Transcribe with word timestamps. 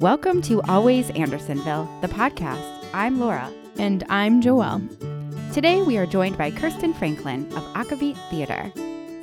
Welcome 0.00 0.42
to 0.42 0.62
Always 0.62 1.10
Andersonville, 1.10 1.88
the 2.02 2.06
podcast. 2.06 2.86
I'm 2.94 3.18
Laura. 3.18 3.52
And 3.78 4.04
I'm 4.08 4.40
Joelle. 4.40 4.86
Today 5.52 5.82
we 5.82 5.98
are 5.98 6.06
joined 6.06 6.38
by 6.38 6.52
Kirsten 6.52 6.94
Franklin 6.94 7.52
of 7.54 7.64
Akvavit 7.74 8.16
Theater. 8.30 8.70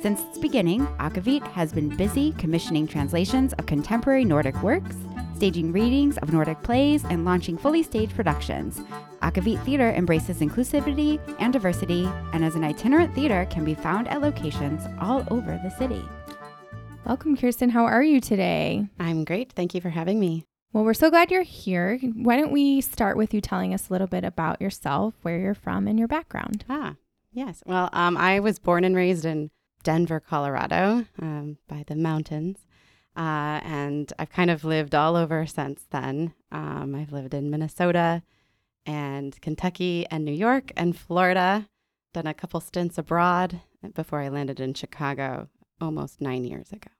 Since 0.02 0.20
its 0.24 0.36
beginning, 0.36 0.86
Akvavit 0.98 1.44
has 1.52 1.72
been 1.72 1.96
busy 1.96 2.32
commissioning 2.32 2.86
translations 2.86 3.54
of 3.54 3.64
contemporary 3.64 4.26
Nordic 4.26 4.62
works, 4.62 4.96
staging 5.36 5.72
readings 5.72 6.18
of 6.18 6.30
Nordic 6.30 6.62
plays, 6.62 7.06
and 7.06 7.24
launching 7.24 7.56
fully 7.56 7.82
staged 7.82 8.14
productions. 8.14 8.78
Akvavit 9.22 9.64
Theater 9.64 9.92
embraces 9.92 10.40
inclusivity 10.40 11.18
and 11.38 11.54
diversity, 11.54 12.06
and 12.34 12.44
as 12.44 12.54
an 12.54 12.64
itinerant 12.64 13.14
theater, 13.14 13.46
can 13.48 13.64
be 13.64 13.74
found 13.74 14.08
at 14.08 14.20
locations 14.20 14.82
all 15.00 15.26
over 15.30 15.58
the 15.64 15.70
city. 15.70 16.04
Welcome, 17.06 17.34
Kirsten. 17.34 17.70
How 17.70 17.86
are 17.86 18.02
you 18.02 18.20
today? 18.20 18.86
I'm 19.00 19.24
great. 19.24 19.52
Thank 19.52 19.74
you 19.74 19.80
for 19.80 19.88
having 19.88 20.20
me. 20.20 20.44
Well, 20.76 20.84
we're 20.84 20.92
so 20.92 21.08
glad 21.08 21.30
you're 21.30 21.40
here. 21.40 21.98
Why 22.16 22.36
don't 22.36 22.52
we 22.52 22.82
start 22.82 23.16
with 23.16 23.32
you 23.32 23.40
telling 23.40 23.72
us 23.72 23.88
a 23.88 23.94
little 23.94 24.06
bit 24.06 24.24
about 24.24 24.60
yourself, 24.60 25.14
where 25.22 25.38
you're 25.38 25.54
from, 25.54 25.88
and 25.88 25.98
your 25.98 26.06
background? 26.06 26.66
Ah, 26.68 26.96
yes. 27.32 27.62
Well, 27.64 27.88
um, 27.94 28.14
I 28.18 28.40
was 28.40 28.58
born 28.58 28.84
and 28.84 28.94
raised 28.94 29.24
in 29.24 29.50
Denver, 29.84 30.20
Colorado, 30.20 31.06
um, 31.18 31.56
by 31.66 31.82
the 31.86 31.96
mountains. 31.96 32.66
Uh, 33.16 33.64
and 33.64 34.12
I've 34.18 34.28
kind 34.28 34.50
of 34.50 34.64
lived 34.64 34.94
all 34.94 35.16
over 35.16 35.46
since 35.46 35.86
then. 35.88 36.34
Um, 36.52 36.94
I've 36.94 37.10
lived 37.10 37.32
in 37.32 37.48
Minnesota 37.48 38.22
and 38.84 39.40
Kentucky 39.40 40.06
and 40.10 40.26
New 40.26 40.30
York 40.30 40.72
and 40.76 40.94
Florida, 40.94 41.70
done 42.12 42.26
a 42.26 42.34
couple 42.34 42.60
stints 42.60 42.98
abroad 42.98 43.62
before 43.94 44.20
I 44.20 44.28
landed 44.28 44.60
in 44.60 44.74
Chicago 44.74 45.48
almost 45.80 46.20
nine 46.20 46.44
years 46.44 46.70
ago. 46.70 46.90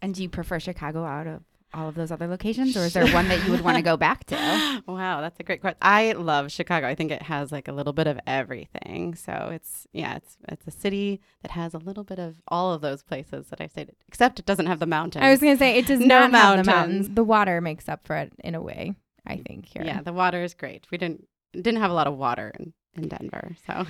And 0.00 0.14
do 0.14 0.22
you 0.22 0.30
prefer 0.30 0.58
Chicago 0.58 1.04
out 1.04 1.26
of 1.26 1.42
all 1.74 1.88
of 1.88 1.94
those 1.94 2.10
other 2.10 2.26
locations, 2.26 2.76
or 2.76 2.80
is 2.80 2.94
there 2.94 3.06
one 3.08 3.28
that 3.28 3.44
you 3.44 3.50
would 3.50 3.60
want 3.60 3.76
to 3.76 3.82
go 3.82 3.96
back 3.96 4.24
to? 4.26 4.82
wow, 4.88 5.20
that's 5.20 5.38
a 5.38 5.42
great 5.42 5.60
question. 5.60 5.78
I 5.82 6.12
love 6.12 6.50
Chicago. 6.50 6.86
I 6.86 6.94
think 6.94 7.10
it 7.10 7.22
has 7.22 7.52
like 7.52 7.68
a 7.68 7.72
little 7.72 7.92
bit 7.92 8.06
of 8.06 8.18
everything. 8.26 9.14
So 9.14 9.50
it's 9.52 9.86
yeah, 9.92 10.16
it's 10.16 10.36
it's 10.48 10.66
a 10.66 10.70
city 10.70 11.20
that 11.42 11.50
has 11.52 11.74
a 11.74 11.78
little 11.78 12.04
bit 12.04 12.18
of 12.18 12.36
all 12.48 12.72
of 12.72 12.80
those 12.80 13.02
places 13.02 13.48
that 13.48 13.60
I've 13.60 13.70
stayed. 13.70 13.90
Except 14.08 14.38
it 14.38 14.46
doesn't 14.46 14.66
have 14.66 14.78
the 14.78 14.86
mountains. 14.86 15.22
I 15.24 15.30
was 15.30 15.40
gonna 15.40 15.58
say 15.58 15.76
it 15.76 15.86
does 15.86 16.00
No 16.04 16.06
not 16.06 16.22
have 16.22 16.30
the 16.32 16.36
mountains. 16.36 16.66
mountains. 16.66 17.08
The 17.14 17.24
water 17.24 17.60
makes 17.60 17.88
up 17.88 18.04
for 18.06 18.16
it 18.16 18.32
in 18.42 18.54
a 18.54 18.62
way. 18.62 18.94
I 19.26 19.36
think 19.36 19.66
here. 19.66 19.82
Yeah, 19.84 20.00
the 20.00 20.12
water 20.14 20.42
is 20.42 20.54
great. 20.54 20.86
We 20.90 20.96
didn't 20.98 21.26
didn't 21.52 21.76
have 21.80 21.90
a 21.90 21.94
lot 21.94 22.06
of 22.06 22.16
water 22.16 22.52
in, 22.58 22.72
in 22.98 23.08
Denver, 23.08 23.56
so 23.66 23.84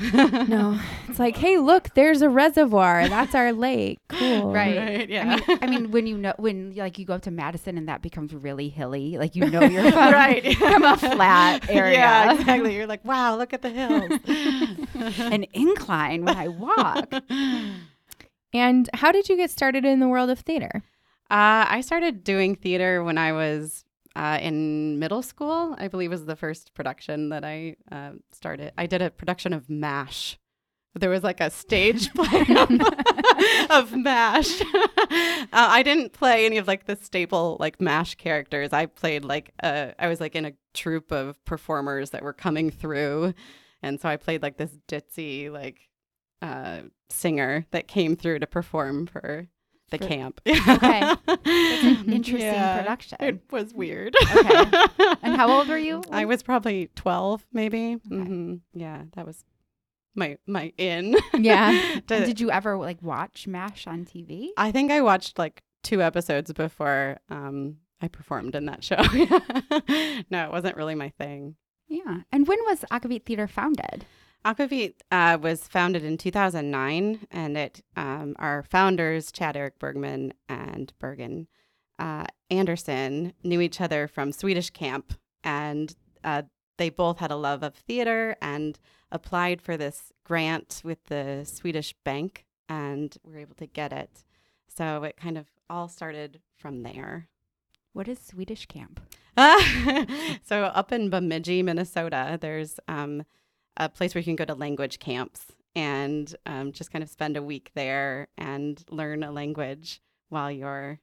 No, 0.45 0.79
it's 1.09 1.19
like, 1.19 1.37
hey, 1.37 1.59
look, 1.59 1.95
there's 1.95 2.23
a 2.23 2.29
reservoir. 2.29 3.09
That's 3.09 3.35
our 3.35 3.53
lake. 3.53 3.99
Cool. 4.09 4.53
Right. 4.53 4.77
Right, 4.77 5.09
yeah. 5.09 5.39
I 5.47 5.49
mean, 5.49 5.59
I 5.63 5.67
mean, 5.67 5.91
when 5.93 6.07
you 6.07 6.19
know, 6.19 6.35
when 6.39 6.75
like 6.75 6.99
you 6.99 7.05
go 7.05 7.15
up 7.15 7.23
to 7.23 7.31
Madison 7.31 7.79
and 7.79 7.89
that 7.89 8.03
becomes 8.03 8.35
really 8.35 8.69
hilly, 8.69 9.17
like 9.17 9.37
you 9.37 9.47
know 9.51 9.63
you're 9.63 9.91
from, 9.93 10.13
right 10.13 10.57
from 10.57 10.83
a 10.83 10.97
flat 10.97 11.71
area. 11.71 11.93
Yeah, 11.99 12.33
exactly. 12.35 12.75
You're 12.75 12.87
like, 12.87 13.05
wow, 13.05 13.37
look 13.37 13.53
at 13.53 13.63
the 13.63 13.71
hills. 13.71 14.11
An 15.21 15.45
incline 15.53 16.25
when 16.25 16.37
I 16.37 16.49
walk. 16.49 17.13
And 18.53 18.89
how 18.95 19.13
did 19.13 19.29
you 19.29 19.37
get 19.37 19.51
started 19.51 19.85
in 19.85 20.01
the 20.01 20.09
world 20.09 20.31
of 20.31 20.41
theater? 20.41 20.83
Uh, 21.31 21.69
I 21.69 21.83
started 21.83 22.25
doing 22.25 22.55
theater 22.55 23.05
when 23.05 23.19
I 23.19 23.33
was 23.33 23.85
uh, 24.19 24.39
in 24.43 24.99
middle 24.99 25.23
school. 25.23 25.77
I 25.79 25.87
believe 25.87 26.11
was 26.11 26.27
the 26.27 26.35
first 26.35 26.75
production 26.75 27.29
that 27.29 27.45
I 27.45 27.77
uh, 27.91 28.13
started. 28.33 28.73
I 28.77 28.87
did 28.87 29.01
a 29.01 29.11
production 29.11 29.53
of 29.53 29.71
MASH. 29.71 30.39
There 30.97 31.09
was 31.09 31.23
like 31.23 31.41
a 31.41 31.51
stage 31.51 32.13
play 32.15 32.41
of, 32.57 32.71
of 33.71 33.97
MASH. 33.97 34.61
uh, 34.75 35.47
I 35.53 35.83
didn't 35.85 36.13
play 36.13 36.47
any 36.47 36.59
of 36.59 36.67
like 36.67 36.87
the 36.87 36.97
staple 36.97 37.59
like 37.61 37.81
MASH 37.81 38.17
characters. 38.17 38.73
I 38.73 38.87
played 38.87 39.25
like 39.25 39.53
uh, 39.63 39.93
I 40.01 40.09
was 40.09 40.21
like 40.21 40.35
in 40.35 40.47
a 40.47 40.53
troupe 40.75 41.13
of 41.13 41.43
performers 41.45 42.11
that 42.11 42.25
were 42.25 42.33
coming 42.33 42.71
through, 42.71 43.35
and 43.83 44.01
so 44.01 44.09
I 44.09 44.17
played 44.17 44.43
like 44.43 44.57
this 44.57 44.77
ditzy 44.89 45.49
like 45.49 45.89
uh, 46.43 46.81
singer 47.09 47.67
that 47.71 47.87
came 47.87 48.17
through 48.17 48.41
to 48.41 48.49
perform 48.49 49.07
for 49.07 49.47
the 49.91 49.99
For- 49.99 50.07
camp. 50.07 50.41
Okay. 50.47 51.01
That's 51.27 52.01
an 52.01 52.13
interesting 52.13 52.41
Yeah, 52.41 52.79
production. 52.79 53.19
It 53.21 53.41
was 53.51 53.73
weird. 53.75 54.15
Okay. 54.35 54.65
And 55.23 55.37
how 55.37 55.51
old 55.51 55.69
were 55.69 55.79
you? 55.79 56.03
I 56.11 56.25
was 56.25 56.43
probably 56.43 56.91
12, 56.97 57.47
maybe. 57.53 57.95
hmm 57.95 58.57
Yeah, 58.73 59.03
that 59.15 59.27
was 59.27 59.45
my 60.15 60.39
my 60.47 60.73
in. 60.79 61.17
Yeah. 61.35 62.01
And 62.11 62.25
did 62.27 62.41
you 62.41 62.51
ever 62.51 62.77
like 62.77 63.01
watch 63.03 63.47
MASH 63.47 63.87
on 63.87 64.05
TV? 64.05 64.49
I 64.57 64.73
think 64.73 64.91
I 64.91 65.01
watched 65.01 65.39
like 65.39 65.63
two 65.83 66.03
episodes 66.03 66.53
before 66.53 67.19
um, 67.31 67.77
I 68.01 68.09
performed 68.09 68.55
in 68.55 68.67
that 68.67 68.83
show. 68.85 68.97
no, 70.31 70.45
it 70.47 70.53
wasn't 70.53 70.77
really 70.77 70.95
my 70.95 71.11
thing. 71.19 71.57
Yeah. 71.89 72.19
And 72.33 72.47
when 72.47 72.59
was 72.67 72.85
Akvavit 72.91 73.25
Theater 73.25 73.47
founded? 73.49 74.05
Akvavit 74.45 74.95
uh, 75.11 75.39
was 75.41 75.67
founded 75.67 76.05
in 76.05 76.17
2009, 76.17 77.27
and 77.31 77.57
it 77.57 77.83
um, 77.97 78.35
our 78.39 78.63
founders, 78.63 79.33
Chad 79.33 79.57
Eric 79.57 79.79
Bergman 79.79 80.33
and 80.49 80.93
Bergen 80.99 81.49
uh, 81.99 82.25
Anderson, 82.51 83.35
knew 83.43 83.61
each 83.61 83.81
other 83.81 84.07
from 84.07 84.33
Swedish 84.33 84.71
camp, 84.71 85.15
and 85.43 85.97
uh, 86.25 86.43
they 86.77 86.89
both 86.89 87.19
had 87.19 87.31
a 87.31 87.37
love 87.37 87.63
of 87.63 87.75
theater 87.75 88.37
and 88.41 88.79
applied 89.11 89.61
for 89.61 89.77
this 89.77 90.13
grant 90.25 90.81
with 90.85 91.05
the 91.07 91.45
Swedish 91.45 91.95
bank, 92.05 92.47
and 92.69 93.17
were 93.25 93.39
able 93.39 93.57
to 93.57 93.67
get 93.67 93.93
it. 93.93 94.25
So 94.69 95.03
it 95.03 95.17
kind 95.17 95.37
of 95.37 95.47
all 95.69 95.89
started 95.89 96.41
from 96.57 96.83
there. 96.83 97.29
What 97.93 98.07
is 98.07 98.21
Swedish 98.21 98.67
camp? 98.67 99.01
so 100.45 100.65
up 100.65 100.93
in 100.93 101.11
Bemidji, 101.11 101.63
Minnesota, 101.63 102.39
there's 102.41 102.79
um, 102.87 103.25
a 103.79 103.89
place 103.89 104.15
where 104.15 104.21
you 104.21 104.25
can 104.27 104.37
go 104.37 104.45
to 104.45 104.55
language 104.55 104.99
camps 104.99 105.47
and 105.75 106.35
um, 106.45 106.73
just 106.73 106.91
kind 106.93 107.03
of 107.03 107.09
spend 107.09 107.37
a 107.37 107.43
week 107.43 107.71
there 107.75 108.29
and 108.37 108.85
learn 108.91 109.23
a 109.23 109.31
language 109.33 110.03
while 110.29 110.51
you're, 110.51 110.99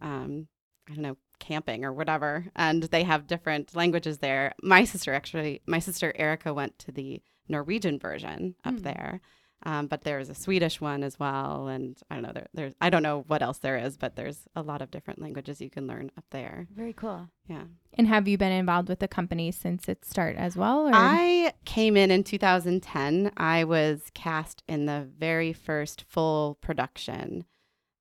um, 0.00 0.46
I 0.88 0.94
don't 0.94 1.02
know, 1.02 1.16
camping 1.38 1.84
or 1.84 1.92
whatever. 1.92 2.46
And 2.54 2.82
they 2.84 3.02
have 3.04 3.26
different 3.26 3.74
languages 3.74 4.18
there. 4.18 4.52
My 4.62 4.84
sister 4.84 5.14
actually, 5.14 5.62
my 5.66 5.78
sister 5.78 6.12
Erica 6.16 6.52
went 6.54 6.78
to 6.80 6.92
the 6.92 7.22
Norwegian 7.48 7.98
version 7.98 8.54
up 8.64 8.74
Hmm. 8.74 8.82
there. 8.82 9.20
Um, 9.64 9.88
but 9.88 10.02
there's 10.02 10.30
a 10.30 10.34
Swedish 10.34 10.80
one 10.80 11.02
as 11.02 11.18
well, 11.18 11.68
and 11.68 11.98
I 12.10 12.14
don't 12.14 12.22
know. 12.22 12.32
There, 12.32 12.46
there's 12.54 12.74
I 12.80 12.88
don't 12.88 13.02
know 13.02 13.24
what 13.26 13.42
else 13.42 13.58
there 13.58 13.76
is, 13.76 13.96
but 13.98 14.16
there's 14.16 14.40
a 14.56 14.62
lot 14.62 14.80
of 14.80 14.90
different 14.90 15.20
languages 15.20 15.60
you 15.60 15.68
can 15.68 15.86
learn 15.86 16.10
up 16.16 16.24
there. 16.30 16.66
Very 16.74 16.94
cool. 16.94 17.28
Yeah. 17.46 17.64
And 17.94 18.06
have 18.06 18.26
you 18.26 18.38
been 18.38 18.52
involved 18.52 18.88
with 18.88 19.00
the 19.00 19.08
company 19.08 19.50
since 19.50 19.88
its 19.88 20.08
start 20.08 20.36
as 20.36 20.56
well? 20.56 20.88
Or? 20.88 20.92
I 20.94 21.52
came 21.64 21.96
in 21.96 22.10
in 22.10 22.24
2010. 22.24 23.32
I 23.36 23.64
was 23.64 24.04
cast 24.14 24.62
in 24.66 24.86
the 24.86 25.08
very 25.18 25.52
first 25.52 26.04
full 26.08 26.56
production 26.62 27.44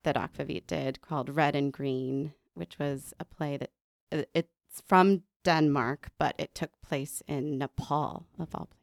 that 0.03 0.15
Akvavit 0.15 0.65
did 0.65 1.01
called 1.01 1.29
Red 1.29 1.55
and 1.55 1.73
Green, 1.73 2.33
which 2.53 2.79
was 2.79 3.13
a 3.19 3.25
play 3.25 3.57
that 3.57 3.71
uh, 4.11 4.23
it's 4.33 4.81
from 4.87 5.23
Denmark, 5.43 6.09
but 6.17 6.35
it 6.37 6.53
took 6.53 6.71
place 6.81 7.21
in 7.27 7.57
Nepal, 7.57 8.25
of 8.37 8.53
all 8.53 8.67
places. 8.67 8.78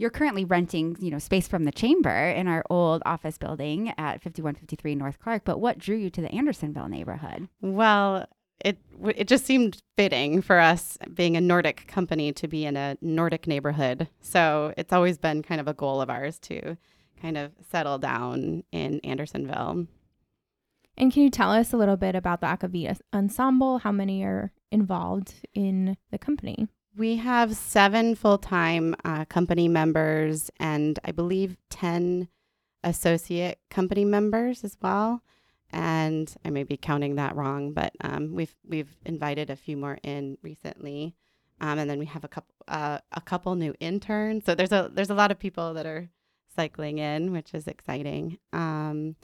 You're 0.00 0.08
currently 0.08 0.46
renting, 0.46 0.96
you 0.98 1.10
know, 1.10 1.18
space 1.18 1.46
from 1.46 1.64
the 1.64 1.70
chamber 1.70 2.30
in 2.30 2.48
our 2.48 2.64
old 2.70 3.02
office 3.04 3.36
building 3.36 3.90
at 3.98 4.22
5153 4.22 4.94
North 4.94 5.18
Clark. 5.18 5.42
But 5.44 5.60
what 5.60 5.76
drew 5.76 5.94
you 5.94 6.08
to 6.08 6.22
the 6.22 6.34
Andersonville 6.34 6.88
neighborhood? 6.88 7.50
Well, 7.60 8.24
it 8.64 8.78
it 9.04 9.28
just 9.28 9.44
seemed 9.44 9.82
fitting 9.98 10.40
for 10.40 10.58
us 10.58 10.96
being 11.12 11.36
a 11.36 11.40
Nordic 11.42 11.86
company 11.86 12.32
to 12.32 12.48
be 12.48 12.64
in 12.64 12.78
a 12.78 12.96
Nordic 13.02 13.46
neighborhood. 13.46 14.08
So 14.22 14.72
it's 14.78 14.94
always 14.94 15.18
been 15.18 15.42
kind 15.42 15.60
of 15.60 15.68
a 15.68 15.74
goal 15.74 16.00
of 16.00 16.08
ours 16.08 16.38
to 16.38 16.78
kind 17.20 17.36
of 17.36 17.52
settle 17.70 17.98
down 17.98 18.64
in 18.72 19.00
Andersonville. 19.00 19.86
and 20.96 21.12
can 21.12 21.22
you 21.22 21.28
tell 21.28 21.52
us 21.52 21.74
a 21.74 21.76
little 21.76 21.98
bit 21.98 22.14
about 22.14 22.40
the 22.40 22.46
Akavita 22.46 22.98
ensemble? 23.12 23.80
How 23.80 23.92
many 23.92 24.22
are 24.22 24.50
involved 24.72 25.34
in 25.52 25.98
the 26.10 26.16
company? 26.16 26.68
We 26.96 27.16
have 27.16 27.54
seven 27.54 28.14
full 28.14 28.38
time 28.38 28.96
uh, 29.04 29.24
company 29.26 29.68
members 29.68 30.50
and 30.58 30.98
I 31.04 31.12
believe 31.12 31.56
10 31.70 32.28
associate 32.82 33.58
company 33.70 34.04
members 34.04 34.64
as 34.64 34.76
well. 34.82 35.22
And 35.72 36.34
I 36.44 36.50
may 36.50 36.64
be 36.64 36.76
counting 36.76 37.14
that 37.14 37.36
wrong, 37.36 37.72
but 37.72 37.92
um, 38.00 38.34
we've 38.34 38.54
we've 38.68 38.96
invited 39.06 39.50
a 39.50 39.56
few 39.56 39.76
more 39.76 40.00
in 40.02 40.36
recently, 40.42 41.14
um, 41.60 41.78
and 41.78 41.88
then 41.88 42.00
we 42.00 42.06
have 42.06 42.24
a 42.24 42.28
couple 42.28 42.52
uh, 42.66 42.98
a 43.12 43.20
couple 43.20 43.54
new 43.54 43.72
interns. 43.78 44.44
So 44.44 44.56
there's 44.56 44.72
a 44.72 44.90
there's 44.92 45.10
a 45.10 45.14
lot 45.14 45.30
of 45.30 45.38
people 45.38 45.74
that 45.74 45.86
are 45.86 46.10
cycling 46.56 46.98
in, 46.98 47.30
which 47.30 47.54
is 47.54 47.68
exciting. 47.68 48.38
Um, 48.52 49.14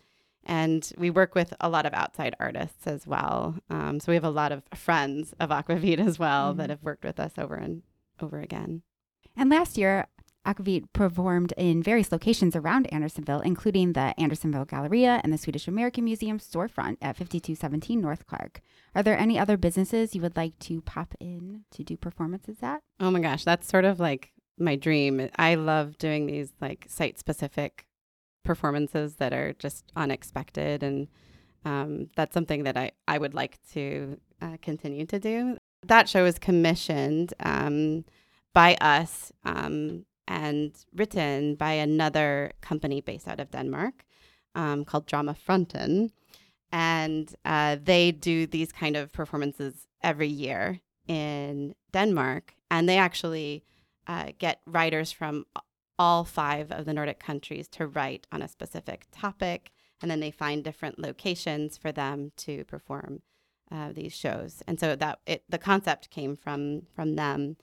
and 0.46 0.90
we 0.96 1.10
work 1.10 1.34
with 1.34 1.52
a 1.60 1.68
lot 1.68 1.84
of 1.86 1.92
outside 1.92 2.34
artists 2.40 2.86
as 2.86 3.06
well. 3.06 3.56
Um, 3.68 4.00
so 4.00 4.10
we 4.12 4.16
have 4.16 4.24
a 4.24 4.30
lot 4.30 4.52
of 4.52 4.62
friends 4.74 5.34
of 5.40 5.50
Akvavit 5.50 5.98
as 5.98 6.18
well 6.18 6.54
that 6.54 6.66
Mhm. 6.68 6.70
have 6.70 6.82
worked 6.82 7.04
with 7.04 7.20
us 7.20 7.32
over 7.38 7.54
and 7.56 7.82
over 8.20 8.40
again. 8.40 8.82
And 9.36 9.50
last 9.50 9.76
year, 9.76 10.06
Akvavit 10.46 10.84
performed 10.92 11.52
in 11.56 11.82
various 11.82 12.12
locations 12.12 12.54
around 12.54 12.86
Andersonville, 12.92 13.40
including 13.40 13.92
the 13.94 14.14
Andersonville 14.18 14.64
Galleria 14.64 15.20
and 15.24 15.32
the 15.32 15.38
Swedish 15.38 15.66
American 15.66 16.04
Museum 16.04 16.38
storefront 16.38 16.98
at 17.02 17.16
5217 17.16 18.00
North 18.00 18.26
Clark. 18.28 18.60
Are 18.94 19.02
there 19.02 19.18
any 19.18 19.38
other 19.38 19.56
businesses 19.56 20.14
you 20.14 20.22
would 20.22 20.36
like 20.36 20.56
to 20.60 20.80
pop 20.82 21.14
in 21.18 21.64
to 21.72 21.82
do 21.82 21.96
performances 21.96 22.58
at? 22.62 22.82
Oh 23.00 23.10
my 23.10 23.18
gosh, 23.20 23.42
that's 23.44 23.66
sort 23.68 23.84
of 23.84 23.98
like 23.98 24.32
my 24.56 24.76
dream. 24.76 25.28
I 25.36 25.56
love 25.56 25.98
doing 25.98 26.26
these 26.26 26.52
like 26.60 26.86
site 26.88 27.18
specific 27.18 27.85
performances 28.46 29.16
that 29.16 29.32
are 29.32 29.52
just 29.58 29.84
unexpected. 29.96 30.82
And 30.82 31.08
um, 31.64 32.08
that's 32.16 32.32
something 32.32 32.64
that 32.64 32.76
I, 32.76 32.92
I 33.06 33.18
would 33.18 33.34
like 33.34 33.58
to 33.72 34.18
uh, 34.40 34.56
continue 34.62 35.04
to 35.06 35.18
do. 35.18 35.58
That 35.84 36.08
show 36.08 36.24
was 36.24 36.38
commissioned 36.38 37.34
um, 37.40 38.04
by 38.54 38.76
us 38.80 39.32
um, 39.44 40.06
and 40.26 40.72
written 40.94 41.56
by 41.56 41.72
another 41.72 42.52
company 42.60 43.00
based 43.00 43.28
out 43.28 43.40
of 43.40 43.50
Denmark 43.50 44.04
um, 44.54 44.84
called 44.84 45.06
Drama 45.06 45.34
Fronten. 45.34 46.10
And 46.72 47.34
uh, 47.44 47.76
they 47.82 48.12
do 48.12 48.46
these 48.46 48.72
kind 48.72 48.96
of 48.96 49.12
performances 49.12 49.86
every 50.02 50.28
year 50.28 50.80
in 51.06 51.74
Denmark. 51.92 52.54
And 52.70 52.88
they 52.88 52.98
actually 52.98 53.64
uh, 54.06 54.32
get 54.38 54.60
writers 54.66 55.12
from 55.12 55.46
all 55.98 56.24
five 56.24 56.70
of 56.70 56.84
the 56.84 56.94
Nordic 56.94 57.18
countries 57.20 57.68
to 57.68 57.86
write 57.86 58.26
on 58.30 58.42
a 58.42 58.48
specific 58.48 59.06
topic. 59.10 59.70
And 60.02 60.10
then 60.10 60.20
they 60.20 60.30
find 60.30 60.62
different 60.62 60.98
locations 60.98 61.78
for 61.78 61.90
them 61.90 62.32
to 62.38 62.64
perform 62.64 63.22
uh, 63.70 63.92
these 63.92 64.12
shows. 64.12 64.62
And 64.66 64.78
so 64.78 64.94
that 64.94 65.20
it, 65.26 65.44
the 65.48 65.58
concept 65.58 66.10
came 66.10 66.36
from 66.36 66.82
from 66.94 67.16
them 67.16 67.56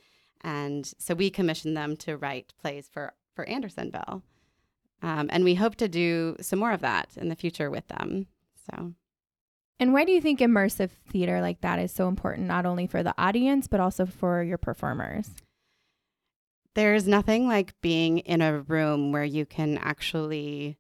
and 0.44 0.94
so 0.98 1.16
we 1.16 1.30
commissioned 1.30 1.78
them 1.78 1.96
to 1.98 2.18
write 2.18 2.54
plays 2.60 2.90
for 2.92 3.14
for 3.34 3.46
Andersonville, 3.46 4.22
um, 5.02 5.28
and 5.32 5.44
we 5.44 5.56
hope 5.56 5.76
to 5.78 5.88
do 5.88 6.36
some 6.40 6.60
more 6.60 6.72
of 6.72 6.82
that 6.82 7.10
in 7.18 7.30
the 7.30 7.36
future 7.36 7.72
with 7.72 7.88
them. 7.88 8.28
So. 8.70 8.94
And 9.80 9.92
why 9.92 10.06
do 10.06 10.12
you 10.12 10.22
think 10.22 10.40
immersive 10.40 10.92
theater 11.10 11.42
like 11.42 11.62
that 11.62 11.80
is 11.80 11.92
so 11.92 12.08
important, 12.08 12.48
not 12.48 12.66
only 12.66 12.86
for 12.86 13.02
the 13.02 13.16
audience, 13.18 13.68
but 13.68 13.80
also 13.80 14.06
for 14.06 14.44
your 14.44 14.60
performers? 14.60 15.32
There's 16.76 17.08
nothing 17.08 17.48
like 17.48 17.80
being 17.82 18.20
in 18.20 18.42
a 18.42 18.62
room 18.62 19.12
where 19.12 19.24
you 19.24 19.46
can 19.46 19.78
actually 19.78 20.78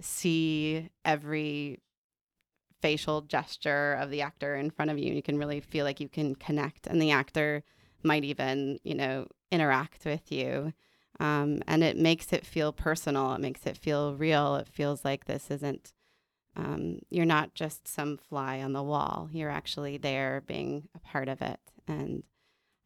see 0.00 0.88
every 1.04 1.80
facial 2.80 3.20
gesture 3.20 3.94
of 4.00 4.10
the 4.10 4.22
actor 4.22 4.56
in 4.56 4.70
front 4.70 4.90
of 4.90 4.98
you. 4.98 5.12
You 5.12 5.22
can 5.22 5.38
really 5.38 5.60
feel 5.60 5.84
like 5.84 6.00
you 6.00 6.08
can 6.08 6.34
connect, 6.34 6.86
and 6.86 7.00
the 7.00 7.10
actor 7.10 7.62
might 8.02 8.24
even, 8.24 8.78
you 8.82 8.94
know, 8.94 9.26
interact 9.52 10.04
with 10.04 10.32
you. 10.32 10.72
Um, 11.20 11.62
and 11.66 11.84
it 11.84 11.98
makes 11.98 12.32
it 12.32 12.46
feel 12.46 12.72
personal. 12.72 13.34
It 13.34 13.40
makes 13.40 13.66
it 13.66 13.76
feel 13.76 14.14
real. 14.14 14.56
It 14.56 14.66
feels 14.68 15.04
like 15.04 15.26
this 15.26 15.50
isn't, 15.50 15.92
um, 16.56 17.00
you're 17.10 17.26
not 17.26 17.54
just 17.54 17.86
some 17.86 18.16
fly 18.16 18.62
on 18.62 18.72
the 18.72 18.82
wall. 18.82 19.28
You're 19.30 19.50
actually 19.50 19.98
there 19.98 20.42
being 20.46 20.88
a 20.94 20.98
part 20.98 21.28
of 21.28 21.42
it. 21.42 21.60
And 21.86 22.22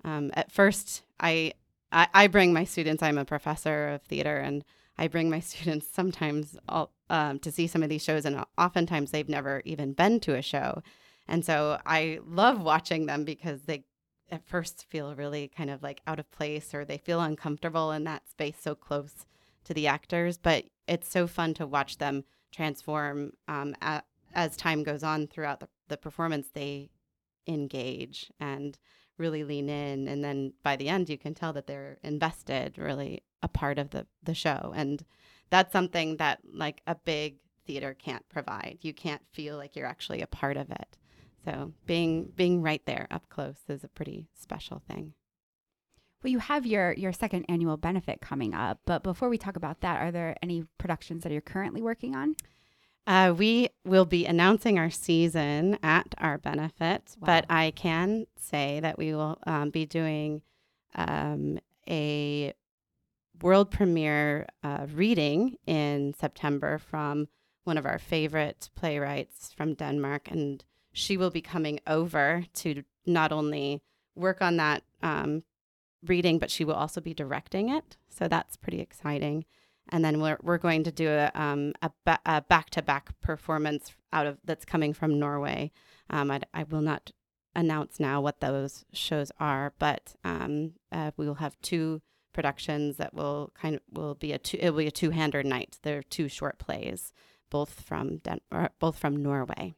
um, 0.05 0.33
at 0.35 0.51
first, 0.51 1.05
I, 1.21 1.53
I, 1.95 2.09
I 2.13 2.27
bring 2.27 2.53
my 2.53 2.65
students, 2.65 3.03
I'm 3.03 3.19
a 3.19 3.25
professor 3.25 3.89
of 3.89 4.03
theater, 4.03 4.37
and 4.37 4.65
I 4.99 5.09
bring 5.09 5.31
my 5.31 5.41
students 5.51 5.87
sometimes 5.91 6.59
all, 6.69 6.93
um, 7.09 7.39
to 7.39 7.53
see 7.53 7.67
some 7.67 7.83
of 7.83 7.89
these 7.89 8.03
shows, 8.05 8.27
and 8.27 8.45
oftentimes 8.59 9.13
they've 9.13 9.29
never 9.29 9.63
even 9.65 9.93
been 9.93 10.21
to 10.21 10.35
a 10.35 10.43
show. 10.43 10.83
And 11.27 11.45
so 11.45 11.81
I 11.87 12.19
love 12.27 12.61
watching 12.61 13.07
them 13.07 13.25
because 13.25 13.63
they 13.63 13.85
at 14.31 14.47
first 14.47 14.85
feel 14.89 15.15
really 15.15 15.49
kind 15.49 15.71
of 15.71 15.83
like 15.83 16.01
out 16.07 16.19
of 16.19 16.31
place 16.31 16.75
or 16.75 16.85
they 16.85 16.99
feel 16.99 17.21
uncomfortable 17.21 17.93
in 17.93 18.05
that 18.05 18.29
space 18.29 18.57
so 18.61 18.75
close 18.75 19.27
to 19.65 19.73
the 19.73 19.87
actors. 19.87 20.37
But 20.37 20.65
it's 20.87 21.09
so 21.09 21.27
fun 21.27 21.55
to 21.55 21.67
watch 21.67 21.99
them 21.99 22.25
transform 22.53 23.33
um, 23.49 23.75
as 24.35 24.57
time 24.57 24.83
goes 24.83 25.03
on 25.03 25.29
throughout 25.29 25.61
the, 25.61 25.69
the 25.89 25.97
performance. 25.97 26.49
They 26.53 26.91
engage 27.47 28.31
and 28.41 28.79
really 29.19 29.45
lean 29.45 29.69
in. 29.69 30.09
And 30.09 30.25
then 30.25 30.53
by 30.63 30.77
the 30.77 30.89
end, 30.89 31.09
you 31.09 31.19
can 31.19 31.35
tell 31.35 31.53
that 31.53 31.67
they're 31.67 31.99
invested, 32.03 32.79
really 32.79 33.23
a 33.43 33.49
part 33.49 33.79
of 33.79 33.91
the, 33.91 34.07
the 34.23 34.35
show. 34.35 34.73
And 34.75 35.05
that's 35.51 35.73
something 35.73 36.17
that 36.17 36.41
like 36.53 36.83
a 36.87 36.95
big 36.95 37.37
theater 37.67 37.95
can't 37.95 38.29
provide. 38.29 38.79
You 38.83 38.93
can't 38.93 39.23
feel 39.33 39.57
like 39.57 39.77
you're 39.77 39.87
actually 39.87 40.23
a 40.23 40.27
part 40.27 40.57
of 40.57 40.71
it. 40.71 40.97
So 41.45 41.73
being 41.87 42.33
being 42.35 42.63
right 42.63 42.85
there 42.87 43.07
up 43.11 43.29
close 43.29 43.59
is 43.69 43.85
a 43.85 43.89
pretty 43.89 44.29
special 44.35 44.83
thing. 44.89 45.13
Well, 46.23 46.31
you 46.31 46.39
have 46.39 46.65
your 46.65 46.93
your 46.95 47.13
second 47.13 47.45
annual 47.49 47.77
benefit 47.77 48.23
coming 48.23 48.55
up, 48.55 48.81
but 48.87 49.03
before 49.03 49.29
we 49.29 49.37
talk 49.37 49.57
about 49.57 49.83
that, 49.83 50.01
are 50.01 50.11
there 50.11 50.37
any 50.43 50.65
productions 50.79 51.23
that 51.23 51.33
you're 51.33 51.43
currently 51.43 51.83
working 51.83 52.17
on? 52.17 52.35
Uh, 53.07 53.35
we 53.37 53.69
will 53.85 54.07
be 54.07 54.25
announcing 54.25 54.79
our 54.79 54.91
season 54.91 55.79
at 55.83 56.15
our 56.19 56.39
benefit, 56.39 57.17
wow. 57.21 57.27
but 57.27 57.47
I 57.51 57.71
can 57.73 58.27
say 58.39 58.81
that 58.81 58.97
we 58.97 59.15
will 59.15 59.39
um, 59.47 59.71
be 59.71 59.85
doing 59.85 60.41
um, 60.95 61.59
a 61.89 62.55
world 63.43 63.71
premiere 63.71 64.47
uh, 64.63 64.87
reading 64.95 65.57
in 65.67 66.15
September 66.19 66.79
from 66.79 67.29
one 67.65 67.77
of 67.77 67.85
our 67.85 67.99
favorite 67.99 68.71
playwrights 68.75 69.53
from 69.53 69.75
Denmark, 69.75 70.31
and 70.31 70.65
she 70.93 71.17
will 71.17 71.31
be 71.31 71.43
coming 71.43 71.81
over 71.87 72.45
to 72.55 72.85
not 73.05 73.33
only 73.33 73.83
work 74.15 74.41
on 74.41 74.57
that 74.57 74.83
um, 75.03 75.43
reading, 76.07 76.39
but 76.39 76.51
she 76.51 76.65
will 76.65 76.75
also 76.75 77.01
be 77.01 77.13
directing 77.13 77.69
it. 77.69 77.97
So 78.09 78.29
that's 78.29 78.57
pretty 78.57 78.81
exciting. 78.81 79.45
And 79.91 80.05
then 80.05 80.21
we're, 80.21 80.39
we're 80.43 80.59
going 80.59 80.85
to 80.85 80.93
do 80.93 81.09
a, 81.09 81.31
um, 81.35 81.73
a, 81.83 81.91
ba- 82.05 82.21
a 82.25 82.41
back-to-back 82.41 83.21
performance 83.21 83.93
out 84.13 84.27
of 84.27 84.39
that's 84.45 84.65
coming 84.65 84.93
from 84.93 85.19
Norway. 85.19 85.73
Um, 86.11 86.31
I, 86.31 86.41
I 86.53 86.65
will 86.65 86.81
not 86.81 87.11
announce 87.55 88.01
now 88.01 88.21
what 88.21 88.41
those 88.41 88.85
shows 88.93 89.31
are, 89.39 89.73
but 89.79 90.15
um, 90.25 90.73
uh, 90.91 91.11
we 91.17 91.27
will 91.27 91.35
have 91.37 91.61
two 91.61 92.01
productions 92.33 92.97
that 92.97 93.15
will 93.15 93.53
kind 93.55 93.77
of 93.77 93.81
will 93.93 94.15
be 94.15 94.33
a 94.33 94.39
two 94.39 94.59
it 94.61 94.71
will 94.71 94.79
be 94.79 94.87
a 94.87 94.91
two-hander 94.91 95.43
night. 95.43 95.79
They're 95.83 96.03
two 96.03 96.29
short 96.29 96.59
plays, 96.59 97.13
both 97.51 97.81
from 97.81 98.19
Den- 98.19 98.41
both 98.81 98.99
from 98.99 99.23
Norway. 99.23 99.75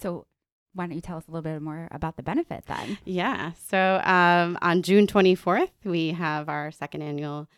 So 0.00 0.26
why 0.72 0.86
don't 0.86 0.94
you 0.94 1.00
tell 1.00 1.18
us 1.18 1.24
a 1.28 1.30
little 1.30 1.42
bit 1.42 1.60
more 1.60 1.88
about 1.90 2.16
the 2.16 2.22
benefit 2.22 2.64
then? 2.66 2.98
Yeah. 3.04 3.52
So 3.68 4.00
um, 4.04 4.56
on 4.62 4.82
June 4.82 5.06
24th, 5.06 5.70
we 5.84 6.12
have 6.12 6.48
our 6.48 6.70
second 6.70 7.02
annual 7.02 7.48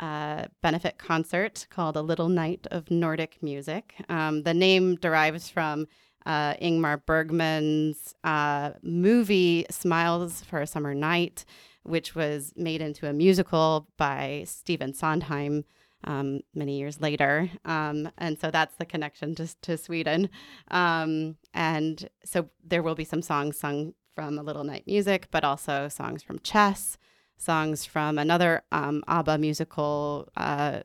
uh, 0.00 0.46
benefit 0.62 0.98
concert 0.98 1.66
called 1.70 1.96
A 1.96 2.02
Little 2.02 2.28
Night 2.28 2.66
of 2.70 2.90
Nordic 2.90 3.38
Music. 3.42 3.94
Um, 4.08 4.42
the 4.42 4.54
name 4.54 4.96
derives 4.96 5.48
from 5.48 5.86
uh, 6.26 6.54
Ingmar 6.54 7.04
Bergman's 7.06 8.14
uh, 8.24 8.72
movie 8.82 9.66
Smiles 9.70 10.42
for 10.42 10.60
a 10.60 10.66
Summer 10.66 10.94
Night, 10.94 11.44
which 11.82 12.14
was 12.14 12.52
made 12.56 12.82
into 12.82 13.08
a 13.08 13.12
musical 13.12 13.88
by 13.96 14.44
Stephen 14.46 14.92
Sondheim 14.92 15.64
um, 16.04 16.40
many 16.54 16.78
years 16.78 17.00
later. 17.00 17.50
Um, 17.64 18.10
and 18.18 18.38
so 18.38 18.50
that's 18.50 18.76
the 18.76 18.86
connection 18.86 19.34
to, 19.36 19.54
to 19.62 19.76
Sweden. 19.76 20.30
Um, 20.70 21.36
and 21.52 22.08
so 22.24 22.48
there 22.64 22.82
will 22.82 22.94
be 22.94 23.04
some 23.04 23.22
songs 23.22 23.58
sung 23.58 23.94
from 24.14 24.38
A 24.38 24.42
Little 24.42 24.64
Night 24.64 24.84
Music, 24.86 25.28
but 25.30 25.44
also 25.44 25.88
songs 25.88 26.22
from 26.22 26.38
Chess, 26.40 26.98
songs 27.40 27.84
from 27.84 28.18
another 28.18 28.62
um, 28.70 29.02
ABBA 29.08 29.38
musical 29.38 30.28
uh, 30.36 30.80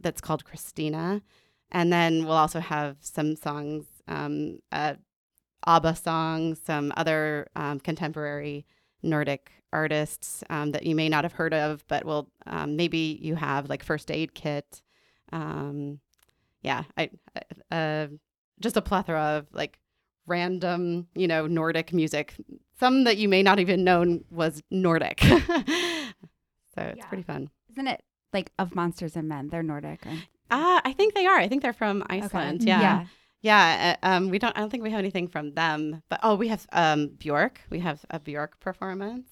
that's 0.00 0.20
called 0.20 0.44
Kristina. 0.44 1.22
And 1.72 1.92
then 1.92 2.24
we'll 2.24 2.36
also 2.36 2.60
have 2.60 2.96
some 3.00 3.34
songs, 3.34 3.86
um, 4.06 4.60
uh, 4.70 4.94
ABBA 5.66 5.96
songs, 5.96 6.60
some 6.64 6.92
other 6.96 7.48
um, 7.56 7.80
contemporary 7.80 8.66
Nordic 9.02 9.50
artists 9.72 10.44
um, 10.50 10.72
that 10.72 10.84
you 10.84 10.94
may 10.94 11.08
not 11.08 11.24
have 11.24 11.32
heard 11.32 11.54
of, 11.54 11.84
but 11.88 12.04
will 12.04 12.30
um, 12.46 12.76
maybe 12.76 13.18
you 13.20 13.34
have 13.34 13.68
like 13.68 13.82
First 13.82 14.10
Aid 14.10 14.34
Kit. 14.34 14.82
Um, 15.32 16.00
yeah, 16.62 16.84
I 16.96 17.10
uh, 17.70 18.08
just 18.60 18.76
a 18.76 18.82
plethora 18.82 19.20
of 19.20 19.46
like 19.52 19.78
random, 20.26 21.08
you 21.14 21.26
know, 21.26 21.46
Nordic 21.46 21.92
music. 21.92 22.34
Some 22.78 23.04
that 23.04 23.16
you 23.16 23.28
may 23.28 23.42
not 23.42 23.58
even 23.58 23.84
known 23.84 24.24
was 24.30 24.62
Nordic. 24.70 25.20
so 25.22 25.34
it's 25.36 26.98
yeah. 26.98 27.06
pretty 27.08 27.22
fun. 27.22 27.50
Isn't 27.70 27.86
it 27.86 28.02
like 28.32 28.52
of 28.58 28.74
Monsters 28.74 29.16
and 29.16 29.28
Men? 29.28 29.48
They're 29.48 29.62
Nordic. 29.62 30.04
Right? 30.04 30.26
Uh, 30.50 30.80
I 30.84 30.92
think 30.92 31.14
they 31.14 31.26
are. 31.26 31.38
I 31.38 31.48
think 31.48 31.62
they're 31.62 31.72
from 31.72 32.04
Iceland. 32.08 32.62
Okay. 32.62 32.68
Yeah. 32.68 32.80
yeah. 32.80 33.06
Yeah, 33.42 33.96
uh, 34.02 34.06
um, 34.06 34.30
we 34.30 34.40
don't. 34.40 34.56
I 34.56 34.60
don't 34.60 34.70
think 34.70 34.82
we 34.82 34.90
have 34.90 34.98
anything 34.98 35.28
from 35.28 35.52
them, 35.52 36.02
but 36.08 36.18
oh, 36.24 36.34
we 36.34 36.48
have 36.48 36.66
um, 36.72 37.10
Bjork. 37.16 37.60
We 37.70 37.78
have 37.78 38.04
a 38.10 38.18
Bjork 38.18 38.58
performance 38.58 39.28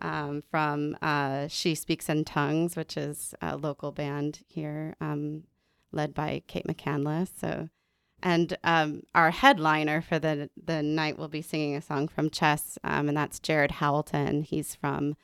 um, 0.00 0.42
from 0.50 0.96
uh, 1.00 1.46
She 1.48 1.74
Speaks 1.74 2.08
in 2.08 2.24
Tongues, 2.24 2.76
which 2.76 2.96
is 2.96 3.34
a 3.40 3.56
local 3.56 3.92
band 3.92 4.40
here, 4.48 4.96
um, 5.00 5.44
led 5.92 6.12
by 6.12 6.42
Kate 6.48 6.66
McCandless. 6.66 7.28
So, 7.38 7.68
and 8.22 8.56
um, 8.64 9.02
our 9.14 9.30
headliner 9.30 10.00
for 10.00 10.18
the 10.18 10.50
the 10.62 10.82
night 10.82 11.18
will 11.18 11.28
be 11.28 11.42
singing 11.42 11.76
a 11.76 11.82
song 11.82 12.08
from 12.08 12.30
Chess, 12.30 12.78
um, 12.84 13.08
and 13.08 13.16
that's 13.16 13.38
Jared 13.38 13.72
Howelton. 13.72 14.44
He's 14.44 14.74
from 14.74 15.16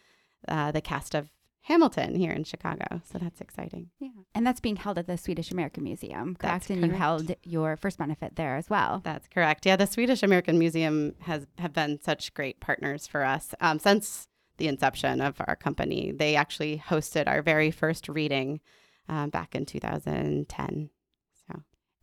uh, 0.46 0.72
the 0.72 0.80
cast 0.80 1.14
of 1.14 1.30
Hamilton 1.68 2.14
here 2.14 2.32
in 2.32 2.44
Chicago. 2.44 3.02
So 3.04 3.18
that's 3.18 3.42
exciting. 3.42 3.90
Yeah. 4.00 4.08
And 4.34 4.46
that's 4.46 4.58
being 4.60 4.76
held 4.76 4.98
at 4.98 5.06
the 5.06 5.18
Swedish 5.18 5.50
American 5.50 5.84
Museum, 5.84 6.34
correct? 6.34 6.68
That's 6.68 6.70
and 6.70 6.84
you 6.84 6.92
held 6.92 7.34
your 7.42 7.76
first 7.76 7.98
benefit 7.98 8.36
there 8.36 8.56
as 8.56 8.70
well. 8.70 9.02
That's 9.04 9.28
correct. 9.28 9.66
Yeah, 9.66 9.76
the 9.76 9.86
Swedish 9.86 10.22
American 10.22 10.58
Museum 10.58 11.14
has 11.20 11.46
have 11.58 11.74
been 11.74 12.00
such 12.00 12.32
great 12.32 12.58
partners 12.60 13.06
for 13.06 13.22
us 13.22 13.54
um, 13.60 13.78
since 13.78 14.28
the 14.56 14.66
inception 14.66 15.20
of 15.20 15.36
our 15.46 15.56
company. 15.56 16.10
They 16.10 16.36
actually 16.36 16.82
hosted 16.84 17.28
our 17.28 17.42
very 17.42 17.70
first 17.70 18.08
reading 18.08 18.60
um, 19.08 19.28
back 19.28 19.54
in 19.54 19.66
2010. 19.66 20.90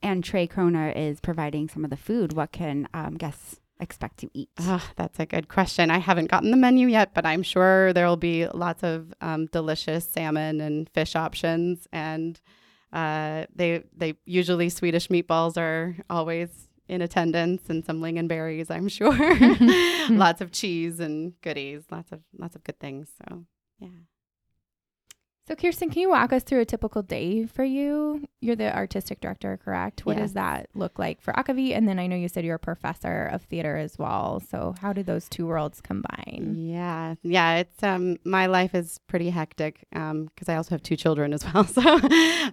And 0.01 0.23
Tre 0.23 0.47
Kronor 0.47 0.95
is 0.95 1.19
providing 1.19 1.67
some 1.67 1.83
of 1.83 1.89
the 1.89 1.97
food. 1.97 2.33
What 2.33 2.51
can 2.51 2.87
um, 2.93 3.15
guests 3.15 3.59
expect 3.79 4.17
to 4.19 4.29
eat? 4.33 4.49
ah, 4.59 4.91
that's 4.95 5.19
a 5.19 5.25
good 5.25 5.47
question. 5.47 5.89
I 5.89 5.97
haven't 5.97 6.29
gotten 6.29 6.51
the 6.51 6.57
menu 6.57 6.87
yet, 6.87 7.13
but 7.13 7.25
I'm 7.25 7.43
sure 7.43 7.93
there 7.93 8.07
will 8.07 8.17
be 8.17 8.47
lots 8.47 8.83
of 8.83 9.13
um, 9.21 9.47
delicious 9.47 10.07
salmon 10.07 10.61
and 10.61 10.89
fish 10.89 11.15
options. 11.15 11.87
And 11.91 12.39
uh, 12.93 13.45
they 13.53 13.83
they 13.95 14.15
usually 14.25 14.69
Swedish 14.69 15.07
meatballs 15.09 15.57
are 15.57 15.97
always 16.09 16.69
in 16.87 17.01
attendance, 17.01 17.63
and 17.69 17.83
some 17.83 17.99
lingonberries, 17.99 18.69
I'm 18.69 18.87
sure. 18.87 19.17
lots 20.09 20.41
of 20.41 20.51
cheese 20.51 20.99
and 20.99 21.33
goodies, 21.41 21.83
lots 21.91 22.11
of 22.11 22.21
lots 22.37 22.55
of 22.55 22.63
good 22.63 22.79
things. 22.79 23.09
So 23.17 23.45
yeah. 23.79 23.89
So, 25.47 25.55
Kirsten, 25.55 25.91
can 25.91 26.01
you 26.01 26.09
walk 26.09 26.33
us 26.33 26.41
through 26.41 26.61
a 26.61 26.65
typical 26.65 27.03
day 27.03 27.45
for 27.45 27.63
you? 27.63 28.25
You're 28.41 28.55
the 28.55 28.75
artistic 28.75 29.21
director, 29.21 29.59
correct? 29.63 30.03
What 30.03 30.17
does 30.17 30.33
that 30.33 30.69
look 30.73 30.97
like 30.97 31.21
for 31.21 31.33
Akvavit? 31.33 31.77
And 31.77 31.87
then 31.87 31.99
I 31.99 32.07
know 32.07 32.15
you 32.15 32.27
said 32.27 32.45
you're 32.45 32.55
a 32.55 32.59
professor 32.59 33.25
of 33.27 33.43
theater 33.43 33.77
as 33.77 33.99
well. 33.99 34.39
So, 34.39 34.73
how 34.81 34.91
do 34.91 35.03
those 35.03 35.29
two 35.29 35.45
worlds 35.45 35.81
combine? 35.81 36.55
Yeah, 36.57 37.13
yeah. 37.21 37.57
It's 37.57 37.83
um, 37.83 38.17
my 38.25 38.47
life 38.47 38.73
is 38.73 38.99
pretty 39.07 39.29
hectic 39.29 39.85
um, 39.93 40.25
because 40.25 40.49
I 40.49 40.55
also 40.55 40.71
have 40.71 40.81
two 40.81 40.95
children 40.95 41.31
as 41.31 41.45
well. 41.53 41.63
So, 41.65 41.99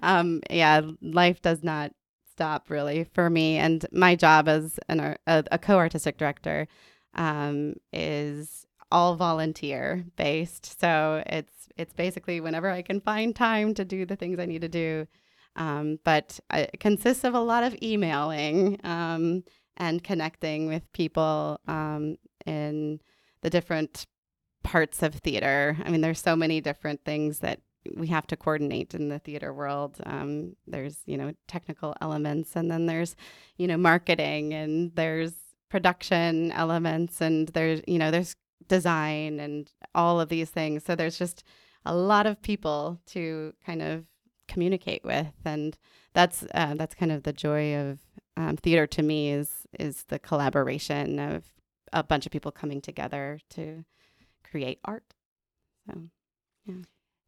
um, 0.02 0.42
yeah, 0.50 0.82
life 1.00 1.40
does 1.40 1.64
not 1.64 1.92
stop 2.30 2.68
really 2.68 3.04
for 3.04 3.30
me. 3.30 3.56
And 3.56 3.86
my 3.90 4.16
job 4.16 4.48
as 4.48 4.78
an 4.90 5.00
ar- 5.00 5.18
a, 5.26 5.44
a 5.50 5.58
co-artistic 5.58 6.18
director 6.18 6.68
um, 7.14 7.76
is 7.90 8.66
all 8.90 9.16
volunteer 9.16 10.04
based. 10.16 10.78
So 10.78 11.22
it's 11.26 11.61
it's 11.76 11.92
basically 11.92 12.40
whenever 12.40 12.70
I 12.70 12.82
can 12.82 13.00
find 13.00 13.34
time 13.34 13.74
to 13.74 13.84
do 13.84 14.06
the 14.06 14.16
things 14.16 14.38
I 14.38 14.46
need 14.46 14.62
to 14.62 14.68
do. 14.68 15.06
Um, 15.56 15.98
but 16.04 16.40
it 16.52 16.80
consists 16.80 17.24
of 17.24 17.34
a 17.34 17.40
lot 17.40 17.64
of 17.64 17.76
emailing 17.82 18.80
um, 18.84 19.44
and 19.76 20.02
connecting 20.02 20.66
with 20.66 20.90
people 20.92 21.60
um, 21.68 22.16
in 22.46 23.00
the 23.42 23.50
different 23.50 24.06
parts 24.62 25.02
of 25.02 25.14
theater. 25.16 25.76
I 25.84 25.90
mean, 25.90 26.00
there's 26.00 26.20
so 26.20 26.36
many 26.36 26.60
different 26.60 27.04
things 27.04 27.40
that 27.40 27.60
we 27.96 28.06
have 28.06 28.26
to 28.28 28.36
coordinate 28.36 28.94
in 28.94 29.08
the 29.08 29.18
theater 29.18 29.52
world. 29.52 29.98
Um, 30.06 30.54
there's, 30.66 30.98
you 31.04 31.16
know, 31.16 31.32
technical 31.48 31.94
elements, 32.00 32.54
and 32.54 32.70
then 32.70 32.86
there's, 32.86 33.16
you 33.56 33.66
know, 33.66 33.76
marketing, 33.76 34.54
and 34.54 34.94
there's 34.94 35.34
production 35.68 36.52
elements, 36.52 37.20
and 37.20 37.48
there's, 37.48 37.80
you 37.86 37.98
know, 37.98 38.10
there's 38.10 38.36
design 38.68 39.40
and 39.40 39.70
all 39.94 40.20
of 40.20 40.28
these 40.28 40.50
things. 40.50 40.84
So 40.84 40.94
there's 40.94 41.18
just 41.18 41.42
a 41.84 41.94
lot 41.94 42.26
of 42.26 42.42
people 42.42 43.00
to 43.06 43.54
kind 43.64 43.82
of 43.82 44.06
communicate 44.48 45.04
with, 45.04 45.32
and 45.44 45.76
that's 46.14 46.44
uh, 46.54 46.74
that's 46.74 46.94
kind 46.94 47.12
of 47.12 47.22
the 47.22 47.32
joy 47.32 47.74
of 47.74 47.98
um, 48.36 48.56
theater 48.56 48.86
to 48.86 49.02
me 49.02 49.30
is 49.30 49.66
is 49.78 50.04
the 50.04 50.18
collaboration 50.18 51.18
of 51.18 51.44
a 51.92 52.02
bunch 52.02 52.26
of 52.26 52.32
people 52.32 52.52
coming 52.52 52.80
together 52.80 53.40
to 53.50 53.84
create 54.48 54.78
art. 54.84 55.04
So 55.86 56.02
yeah. 56.64 56.74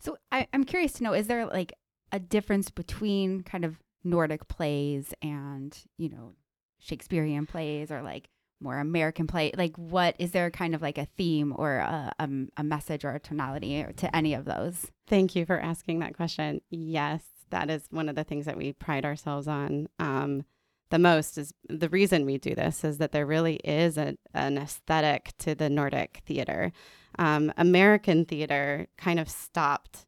So 0.01 0.19
I, 0.31 0.47
I'm 0.53 0.65
curious 0.65 0.93
to 0.95 1.03
know, 1.03 1.15
is 1.15 1.27
there 1.27 1.47
like 1.47 1.73
a 2.13 2.19
difference 2.19 2.71
between 2.71 3.43
kind 3.43 3.65
of 3.65 3.79
Nordic 4.05 4.49
plays 4.49 5.15
and, 5.23 5.77
you 5.97 6.11
know, 6.11 6.35
Shakespearean 6.79 7.47
plays 7.47 7.91
or 7.91 8.03
like 8.03 8.29
more 8.65 8.79
American 8.81 9.29
play? 9.29 9.53
Like 9.57 9.77
what 9.77 10.17
is 10.19 10.33
there 10.33 10.51
kind 10.51 10.75
of 10.75 10.83
like 10.83 10.99
a 10.99 11.07
theme 11.17 11.55
or 11.57 11.77
a, 11.77 12.13
a, 12.19 12.29
a 12.57 12.65
message 12.65 13.05
or 13.05 13.13
a 13.13 13.21
tonality 13.21 13.87
to 13.97 14.17
any 14.17 14.35
of 14.35 14.45
those? 14.45 14.91
Thank 15.07 15.37
you 15.37 15.47
for 15.47 15.61
asking 15.61 16.01
that 16.01 16.17
question. 16.17 16.61
Yes, 16.71 17.23
that 17.51 17.71
is 17.71 17.87
one 17.91 18.09
of 18.09 18.17
the 18.17 18.25
things 18.25 18.47
that 18.47 18.57
we 18.57 18.73
pride 18.73 19.05
ourselves 19.05 19.47
on 19.47 19.89
um, 20.01 20.45
the 20.91 20.99
most. 20.99 21.39
Is 21.39 21.53
the 21.69 21.89
reason 21.89 22.27
we 22.27 22.39
do 22.39 22.55
this 22.55 22.83
is 22.83 22.99
that 22.99 23.13
there 23.13 23.27
really 23.27 23.57
is 23.57 23.97
a, 23.97 24.17
an 24.33 24.59
aesthetic 24.59 25.33
to 25.39 25.55
the 25.55 25.71
Nordic 25.71 26.23
theater. 26.27 26.73
Um, 27.19 27.53
American 27.57 28.25
theater 28.25 28.89
kind 28.99 29.21
of 29.21 29.29
stopped 29.29 30.07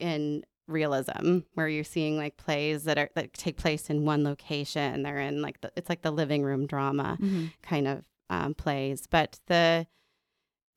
in 0.00 0.42
realism, 0.70 1.40
where 1.54 1.68
you're 1.68 1.84
seeing 1.84 2.16
like 2.16 2.36
plays 2.36 2.84
that 2.84 2.98
are 2.98 3.10
that 3.14 3.32
take 3.34 3.56
place 3.56 3.90
in 3.90 4.04
one 4.04 4.24
location. 4.24 5.02
They're 5.02 5.18
in 5.18 5.42
like 5.42 5.60
the, 5.60 5.72
it's 5.76 5.88
like 5.88 6.02
the 6.02 6.10
living 6.10 6.42
room 6.42 6.66
drama 6.66 7.18
kind 7.62 7.88
of 7.88 8.04
um, 8.30 8.54
plays. 8.54 9.06
But 9.06 9.40
the 9.46 9.86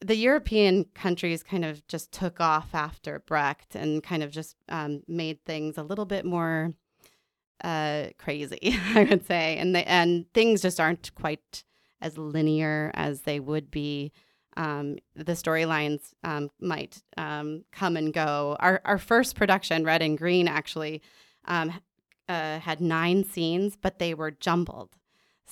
the 0.01 0.15
European 0.15 0.85
countries 0.93 1.43
kind 1.43 1.63
of 1.63 1.85
just 1.87 2.11
took 2.11 2.41
off 2.41 2.75
after 2.75 3.19
Brecht 3.19 3.75
and 3.75 4.03
kind 4.03 4.21
of 4.21 4.31
just 4.31 4.55
um, 4.69 5.03
made 5.07 5.43
things 5.45 5.77
a 5.77 5.83
little 5.83 6.05
bit 6.05 6.25
more 6.25 6.73
uh, 7.63 8.07
crazy, 8.17 8.59
I 8.95 9.07
would 9.09 9.25
say, 9.25 9.57
and 9.57 9.75
they, 9.75 9.83
and 9.85 10.25
things 10.33 10.61
just 10.61 10.79
aren't 10.79 11.13
quite 11.15 11.63
as 12.01 12.17
linear 12.17 12.91
as 12.93 13.21
they 13.21 13.39
would 13.39 13.71
be. 13.71 14.11
Um, 14.55 14.97
the 15.15 15.33
storylines 15.33 16.13
um, 16.23 16.49
might 16.59 17.01
um, 17.17 17.63
come 17.71 17.97
and 17.97 18.13
go. 18.13 18.55
Our 18.59 18.81
our 18.85 18.97
first 18.97 19.35
production, 19.35 19.83
Red 19.83 20.01
and 20.01 20.17
Green, 20.17 20.47
actually 20.47 21.01
um, 21.45 21.73
uh, 22.29 22.59
had 22.59 22.81
nine 22.81 23.23
scenes, 23.23 23.75
but 23.75 23.99
they 23.99 24.13
were 24.13 24.31
jumbled. 24.31 24.97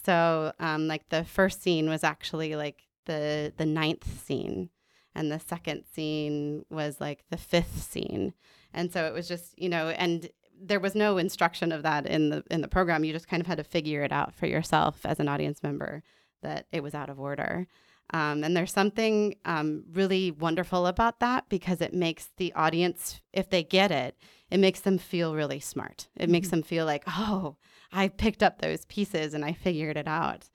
So, 0.03 0.53
um, 0.59 0.87
like 0.87 1.09
the 1.09 1.23
first 1.23 1.61
scene 1.61 1.89
was 1.89 2.03
actually 2.03 2.55
like 2.55 2.87
the 3.05 3.53
the 3.57 3.65
ninth 3.65 4.25
scene, 4.25 4.69
and 5.13 5.31
the 5.31 5.39
second 5.39 5.83
scene 5.91 6.65
was 6.69 6.99
like 6.99 7.23
the 7.29 7.37
fifth 7.37 7.81
scene, 7.81 8.33
and 8.73 8.91
so 8.91 9.05
it 9.05 9.13
was 9.13 9.27
just 9.27 9.57
you 9.59 9.69
know, 9.69 9.89
and 9.89 10.29
there 10.63 10.79
was 10.79 10.95
no 10.95 11.17
instruction 11.17 11.71
of 11.71 11.83
that 11.83 12.05
in 12.05 12.29
the 12.29 12.43
in 12.49 12.61
the 12.61 12.67
program. 12.67 13.03
You 13.03 13.13
just 13.13 13.27
kind 13.27 13.41
of 13.41 13.47
had 13.47 13.57
to 13.57 13.63
figure 13.63 14.03
it 14.03 14.11
out 14.11 14.33
for 14.33 14.45
yourself 14.45 15.05
as 15.05 15.19
an 15.19 15.27
audience 15.27 15.63
member 15.63 16.03
that 16.41 16.67
it 16.71 16.81
was 16.81 16.95
out 16.95 17.09
of 17.09 17.19
order. 17.19 17.67
Um, 18.11 18.43
and 18.43 18.55
there's 18.55 18.73
something 18.73 19.35
um, 19.45 19.83
really 19.93 20.31
wonderful 20.31 20.85
about 20.85 21.19
that 21.21 21.47
because 21.47 21.79
it 21.79 21.93
makes 21.93 22.29
the 22.37 22.51
audience, 22.53 23.21
if 23.31 23.49
they 23.49 23.63
get 23.63 23.89
it, 23.89 24.17
it 24.49 24.59
makes 24.59 24.81
them 24.81 24.97
feel 24.97 25.33
really 25.33 25.61
smart. 25.61 26.09
It 26.17 26.29
makes 26.29 26.49
them 26.49 26.61
feel 26.61 26.85
like, 26.85 27.03
oh, 27.07 27.55
I 27.91 28.09
picked 28.09 28.43
up 28.43 28.61
those 28.61 28.85
pieces 28.85 29.33
and 29.33 29.45
I 29.45 29.53
figured 29.53 29.95
it 29.95 30.07
out. 30.07 30.49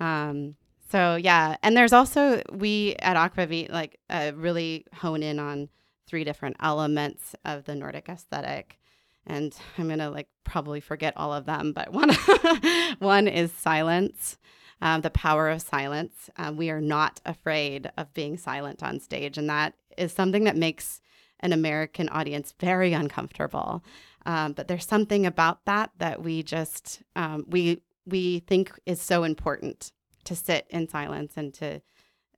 Um, 0.00 0.56
so 0.90 1.16
yeah, 1.16 1.56
and 1.62 1.76
there's 1.76 1.92
also 1.92 2.42
we 2.50 2.96
at 3.00 3.16
Akvavit 3.16 3.70
like 3.70 3.98
uh, 4.08 4.32
really 4.34 4.86
hone 4.94 5.22
in 5.22 5.38
on 5.38 5.68
three 6.06 6.24
different 6.24 6.56
elements 6.60 7.34
of 7.44 7.64
the 7.64 7.74
Nordic 7.74 8.08
aesthetic, 8.08 8.78
and 9.26 9.54
I'm 9.76 9.88
gonna 9.88 10.10
like 10.10 10.28
probably 10.44 10.80
forget 10.80 11.14
all 11.16 11.32
of 11.32 11.44
them, 11.44 11.72
but 11.72 11.92
one 11.92 12.10
one 13.00 13.28
is 13.28 13.52
silence. 13.52 14.38
Um, 14.80 15.00
the 15.00 15.10
power 15.10 15.48
of 15.48 15.60
silence. 15.60 16.30
Um, 16.36 16.56
we 16.56 16.70
are 16.70 16.80
not 16.80 17.20
afraid 17.26 17.90
of 17.96 18.14
being 18.14 18.36
silent 18.38 18.82
on 18.82 19.00
stage, 19.00 19.36
and 19.36 19.50
that 19.50 19.74
is 19.96 20.12
something 20.12 20.44
that 20.44 20.56
makes 20.56 21.00
an 21.40 21.52
American 21.52 22.08
audience 22.08 22.54
very 22.58 22.92
uncomfortable. 22.92 23.82
Um, 24.26 24.52
but 24.52 24.68
there's 24.68 24.86
something 24.86 25.26
about 25.26 25.64
that 25.64 25.90
that 25.98 26.22
we 26.22 26.42
just 26.42 27.02
um, 27.16 27.44
we 27.48 27.82
we 28.06 28.40
think 28.40 28.78
is 28.86 29.00
so 29.00 29.24
important 29.24 29.92
to 30.24 30.34
sit 30.34 30.66
in 30.70 30.88
silence 30.88 31.32
and 31.36 31.54
to 31.54 31.80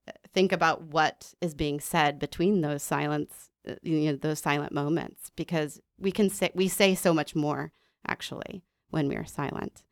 uh, 0.09 0.13
think 0.33 0.53
about 0.53 0.83
what 0.83 1.35
is 1.41 1.55
being 1.55 1.81
said 1.81 2.19
between 2.19 2.61
those 2.61 2.83
silence 2.83 3.51
uh, 3.69 3.75
you 3.83 4.13
know 4.13 4.17
those 4.17 4.39
silent 4.39 4.73
moments 4.73 5.31
because 5.37 5.81
we 5.99 6.13
can 6.13 6.31
say 6.31 6.51
we 6.55 6.69
say 6.69 6.95
so 6.95 7.13
much 7.13 7.35
more 7.35 7.73
actually 8.07 8.63
when 8.91 9.09
we 9.09 9.17
are 9.17 9.27
silent 9.27 9.83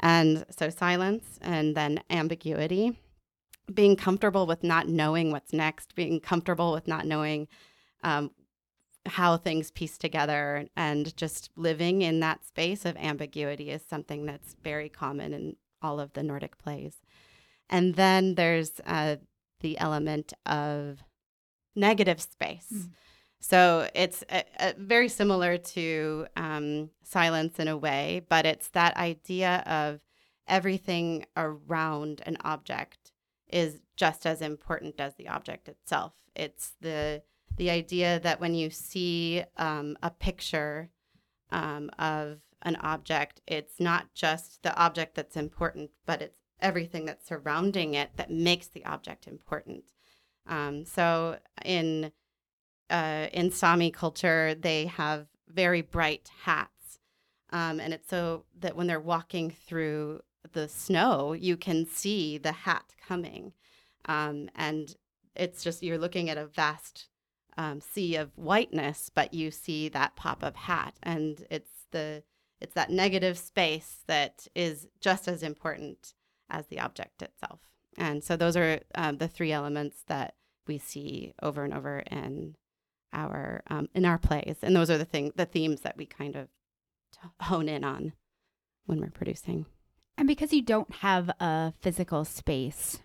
and 0.00 0.44
so 0.50 0.70
silence 0.70 1.38
and 1.40 1.74
then 1.74 2.00
ambiguity 2.10 2.98
being 3.72 3.96
comfortable 3.96 4.46
with 4.46 4.62
not 4.62 4.88
knowing 4.88 5.30
what's 5.30 5.52
next 5.52 5.94
being 5.94 6.20
comfortable 6.20 6.72
with 6.72 6.86
not 6.86 7.06
knowing 7.06 7.48
um, 8.02 8.30
how 9.06 9.36
things 9.36 9.70
piece 9.70 9.98
together 9.98 10.66
and 10.76 11.16
just 11.16 11.50
living 11.56 12.02
in 12.02 12.20
that 12.20 12.44
space 12.44 12.84
of 12.84 12.96
ambiguity 12.96 13.70
is 13.70 13.82
something 13.88 14.24
that's 14.24 14.56
very 14.62 14.88
common 14.88 15.32
in 15.32 15.56
all 15.82 16.00
of 16.00 16.12
the 16.14 16.22
Nordic 16.22 16.56
plays. 16.56 16.96
And 17.68 17.94
then 17.94 18.34
there's 18.34 18.80
uh, 18.86 19.16
the 19.60 19.78
element 19.78 20.32
of 20.46 21.02
negative 21.76 22.20
space. 22.20 22.68
Mm. 22.72 22.90
So 23.44 23.90
it's 23.94 24.24
uh 24.30 24.42
uh 24.58 24.72
very 24.78 25.10
similar 25.10 25.58
to 25.58 26.26
um, 26.34 26.88
silence 27.02 27.58
in 27.58 27.68
a 27.68 27.76
way, 27.76 28.22
but 28.26 28.46
it's 28.46 28.68
that 28.68 28.96
idea 28.96 29.62
of 29.66 30.00
everything 30.48 31.26
around 31.36 32.22
an 32.24 32.38
object 32.40 33.12
is 33.46 33.82
just 33.96 34.24
as 34.24 34.40
important 34.40 34.98
as 34.98 35.16
the 35.16 35.28
object 35.28 35.68
itself. 35.68 36.14
It's 36.34 36.72
the 36.80 37.22
the 37.54 37.68
idea 37.68 38.18
that 38.20 38.40
when 38.40 38.54
you 38.54 38.70
see 38.70 39.44
um, 39.58 39.98
a 40.02 40.08
picture 40.10 40.88
um, 41.52 41.90
of 41.98 42.38
an 42.62 42.76
object, 42.76 43.42
it's 43.46 43.78
not 43.78 44.14
just 44.14 44.62
the 44.62 44.74
object 44.74 45.16
that's 45.16 45.36
important, 45.36 45.90
but 46.06 46.22
it's 46.22 46.38
everything 46.62 47.04
that's 47.04 47.28
surrounding 47.28 47.92
it 47.92 48.08
that 48.16 48.30
makes 48.30 48.68
the 48.68 48.86
object 48.86 49.26
important. 49.26 49.84
Um, 50.46 50.86
so 50.86 51.38
in 51.62 52.10
uh, 52.90 53.28
in 53.32 53.50
Sami 53.50 53.90
culture, 53.90 54.54
they 54.54 54.86
have 54.86 55.26
very 55.48 55.82
bright 55.82 56.30
hats, 56.42 56.98
um, 57.50 57.80
and 57.80 57.92
it's 57.92 58.08
so 58.08 58.44
that 58.60 58.76
when 58.76 58.86
they're 58.86 59.00
walking 59.00 59.50
through 59.50 60.20
the 60.52 60.68
snow, 60.68 61.32
you 61.32 61.56
can 61.56 61.86
see 61.86 62.38
the 62.38 62.52
hat 62.52 62.94
coming, 63.06 63.52
um, 64.06 64.48
and 64.54 64.96
it's 65.34 65.64
just 65.64 65.82
you're 65.82 65.98
looking 65.98 66.30
at 66.30 66.38
a 66.38 66.46
vast 66.46 67.08
um, 67.56 67.80
sea 67.80 68.16
of 68.16 68.36
whiteness, 68.36 69.10
but 69.14 69.32
you 69.32 69.50
see 69.50 69.88
that 69.88 70.16
pop 70.16 70.42
of 70.42 70.56
hat, 70.56 70.94
and 71.02 71.46
it's 71.50 71.86
the 71.90 72.22
it's 72.60 72.74
that 72.74 72.90
negative 72.90 73.36
space 73.36 73.98
that 74.06 74.46
is 74.54 74.88
just 75.00 75.28
as 75.28 75.42
important 75.42 76.14
as 76.48 76.66
the 76.66 76.80
object 76.80 77.22
itself. 77.22 77.60
And 77.96 78.24
so 78.24 78.36
those 78.36 78.56
are 78.56 78.80
um, 78.94 79.18
the 79.18 79.28
three 79.28 79.52
elements 79.52 80.02
that 80.06 80.34
we 80.66 80.78
see 80.78 81.34
over 81.42 81.64
and 81.64 81.74
over 81.74 81.98
in 82.10 82.56
our 83.14 83.62
um, 83.70 83.88
in 83.94 84.04
our 84.04 84.18
plays, 84.18 84.56
and 84.62 84.74
those 84.76 84.90
are 84.90 84.98
the 84.98 85.04
thing 85.04 85.32
the 85.36 85.46
themes 85.46 85.80
that 85.80 85.96
we 85.96 86.06
kind 86.06 86.36
of 86.36 86.48
hone 87.40 87.68
in 87.68 87.84
on 87.84 88.12
when 88.86 89.00
we're 89.00 89.10
producing. 89.10 89.66
And 90.16 90.28
because 90.28 90.52
you 90.52 90.62
don't 90.62 90.92
have 90.96 91.30
a 91.40 91.72
physical 91.80 92.24
space, 92.24 93.00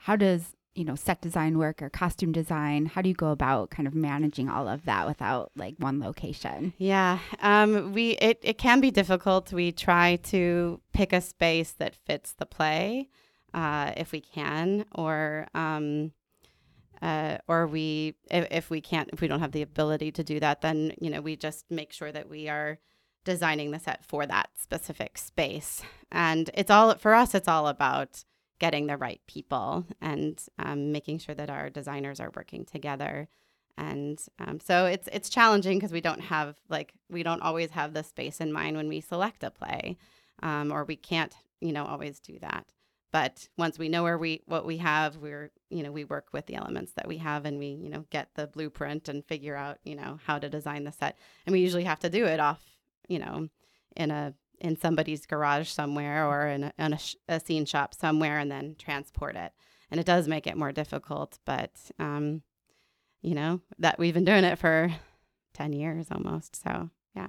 how 0.00 0.16
does 0.16 0.54
you 0.74 0.84
know 0.84 0.94
set 0.94 1.20
design 1.20 1.58
work 1.58 1.82
or 1.82 1.90
costume 1.90 2.32
design? 2.32 2.86
How 2.86 3.02
do 3.02 3.08
you 3.08 3.14
go 3.14 3.30
about 3.30 3.70
kind 3.70 3.86
of 3.86 3.94
managing 3.94 4.48
all 4.48 4.68
of 4.68 4.84
that 4.84 5.06
without 5.06 5.52
like 5.56 5.74
one 5.78 6.00
location? 6.00 6.72
Yeah 6.78 7.18
um, 7.40 7.92
we 7.92 8.12
it, 8.12 8.38
it 8.42 8.58
can 8.58 8.80
be 8.80 8.90
difficult. 8.90 9.52
We 9.52 9.72
try 9.72 10.16
to 10.24 10.80
pick 10.92 11.12
a 11.12 11.20
space 11.20 11.72
that 11.72 11.94
fits 11.94 12.34
the 12.34 12.46
play 12.46 13.08
uh, 13.54 13.92
if 13.96 14.12
we 14.12 14.20
can 14.20 14.84
or 14.94 15.48
um, 15.54 16.12
uh, 17.02 17.36
or 17.48 17.66
we 17.66 18.14
if, 18.30 18.46
if 18.50 18.70
we 18.70 18.80
can't 18.80 19.10
if 19.12 19.20
we 19.20 19.28
don't 19.28 19.40
have 19.40 19.52
the 19.52 19.62
ability 19.62 20.10
to 20.12 20.24
do 20.24 20.40
that 20.40 20.60
then 20.62 20.92
you 21.00 21.10
know 21.10 21.20
we 21.20 21.36
just 21.36 21.64
make 21.70 21.92
sure 21.92 22.12
that 22.12 22.28
we 22.28 22.48
are 22.48 22.78
designing 23.24 23.70
the 23.70 23.78
set 23.78 24.04
for 24.04 24.26
that 24.26 24.48
specific 24.56 25.18
space 25.18 25.82
and 26.10 26.50
it's 26.54 26.70
all 26.70 26.94
for 26.96 27.14
us 27.14 27.34
it's 27.34 27.48
all 27.48 27.68
about 27.68 28.24
getting 28.62 28.86
the 28.86 28.96
right 28.96 29.20
people 29.26 29.84
and 30.00 30.40
um, 30.60 30.92
making 30.92 31.18
sure 31.18 31.34
that 31.34 31.50
our 31.50 31.68
designers 31.68 32.20
are 32.20 32.30
working 32.36 32.64
together. 32.64 33.28
And 33.76 34.24
um, 34.38 34.60
so 34.60 34.86
it's 34.86 35.08
it's 35.12 35.28
challenging 35.28 35.78
because 35.78 35.92
we 35.92 36.00
don't 36.00 36.20
have 36.20 36.54
like 36.68 36.92
we 37.10 37.24
don't 37.24 37.42
always 37.42 37.72
have 37.72 37.92
the 37.92 38.04
space 38.04 38.40
in 38.40 38.52
mind 38.52 38.76
when 38.76 38.88
we 38.88 39.00
select 39.00 39.42
a 39.42 39.50
play, 39.50 39.96
um, 40.44 40.70
or 40.70 40.84
we 40.84 40.94
can't 40.94 41.34
you 41.60 41.72
know 41.72 41.84
always 41.84 42.20
do 42.20 42.38
that. 42.40 42.66
But 43.12 43.46
once 43.58 43.78
we 43.78 43.90
know 43.90 44.02
where 44.02 44.16
we 44.16 44.42
what 44.46 44.64
we 44.64 44.78
have, 44.78 45.16
we're 45.16 45.50
you 45.68 45.82
know 45.82 45.92
we 45.92 46.04
work 46.04 46.28
with 46.32 46.46
the 46.46 46.54
elements 46.54 46.92
that 46.94 47.06
we 47.06 47.18
have, 47.18 47.44
and 47.44 47.58
we 47.58 47.66
you 47.66 47.90
know 47.90 48.06
get 48.10 48.30
the 48.34 48.46
blueprint 48.46 49.08
and 49.08 49.24
figure 49.24 49.54
out 49.54 49.78
you 49.84 49.94
know 49.94 50.18
how 50.24 50.38
to 50.38 50.48
design 50.48 50.84
the 50.84 50.92
set. 50.92 51.18
And 51.46 51.52
we 51.52 51.60
usually 51.60 51.84
have 51.84 52.00
to 52.00 52.10
do 52.10 52.24
it 52.24 52.40
off 52.40 52.62
you 53.08 53.18
know 53.18 53.48
in 53.96 54.10
a 54.10 54.34
in 54.60 54.78
somebody's 54.78 55.26
garage 55.26 55.68
somewhere 55.68 56.26
or 56.26 56.46
in 56.46 56.64
a, 56.64 56.72
in 56.78 56.92
a, 56.92 56.98
sh- 56.98 57.16
a, 57.28 57.40
scene 57.40 57.66
shop 57.66 57.94
somewhere 57.94 58.38
and 58.38 58.50
then 58.50 58.76
transport 58.78 59.34
it. 59.34 59.52
And 59.90 59.98
it 59.98 60.06
does 60.06 60.28
make 60.28 60.46
it 60.46 60.56
more 60.56 60.70
difficult, 60.70 61.38
but 61.44 61.72
um, 61.98 62.42
you 63.20 63.34
know 63.34 63.60
that 63.78 63.98
we've 63.98 64.14
been 64.14 64.24
doing 64.24 64.44
it 64.44 64.58
for 64.58 64.90
ten 65.52 65.74
years 65.74 66.06
almost. 66.10 66.62
So 66.62 66.88
yeah. 67.14 67.28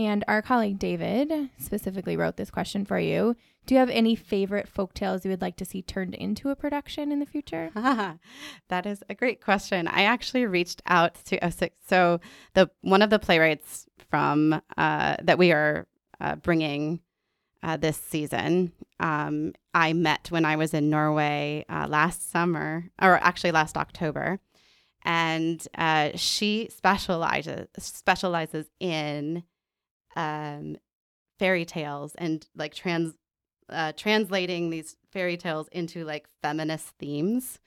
And 0.00 0.24
our 0.26 0.40
colleague 0.40 0.78
David 0.78 1.50
specifically 1.58 2.16
wrote 2.16 2.38
this 2.38 2.50
question 2.50 2.86
for 2.86 2.98
you. 2.98 3.36
Do 3.66 3.74
you 3.74 3.80
have 3.80 3.90
any 3.90 4.16
favorite 4.16 4.66
folk 4.66 4.94
tales 4.94 5.26
you 5.26 5.30
would 5.30 5.42
like 5.42 5.56
to 5.56 5.66
see 5.66 5.82
turned 5.82 6.14
into 6.14 6.48
a 6.48 6.56
production 6.56 7.12
in 7.12 7.20
the 7.20 7.26
future? 7.26 7.70
that 8.68 8.86
is 8.86 9.04
a 9.10 9.14
great 9.14 9.42
question. 9.42 9.86
I 9.86 10.04
actually 10.04 10.46
reached 10.46 10.80
out 10.86 11.16
to 11.26 11.44
oh, 11.44 11.50
so 11.86 12.18
the 12.54 12.70
one 12.80 13.02
of 13.02 13.10
the 13.10 13.18
playwrights 13.18 13.84
from 14.08 14.62
uh, 14.78 15.16
that 15.22 15.36
we 15.36 15.52
are 15.52 15.86
uh, 16.18 16.36
bringing 16.36 17.00
uh, 17.62 17.76
this 17.76 17.98
season. 17.98 18.72
Um, 19.00 19.52
I 19.74 19.92
met 19.92 20.30
when 20.30 20.46
I 20.46 20.56
was 20.56 20.72
in 20.72 20.88
Norway 20.88 21.66
uh, 21.68 21.86
last 21.86 22.30
summer, 22.30 22.90
or 23.02 23.16
actually 23.22 23.52
last 23.52 23.76
October, 23.76 24.40
and 25.02 25.62
uh, 25.76 26.12
she 26.14 26.70
specializes 26.70 27.68
specializes 27.76 28.64
in 28.80 29.42
um, 30.16 30.76
fairy 31.38 31.64
tales 31.64 32.14
and 32.16 32.46
like 32.54 32.74
trans 32.74 33.14
uh, 33.68 33.92
translating 33.96 34.70
these 34.70 34.96
fairy 35.12 35.36
tales 35.36 35.68
into 35.72 36.04
like 36.04 36.28
feminist 36.42 36.88
themes. 36.98 37.58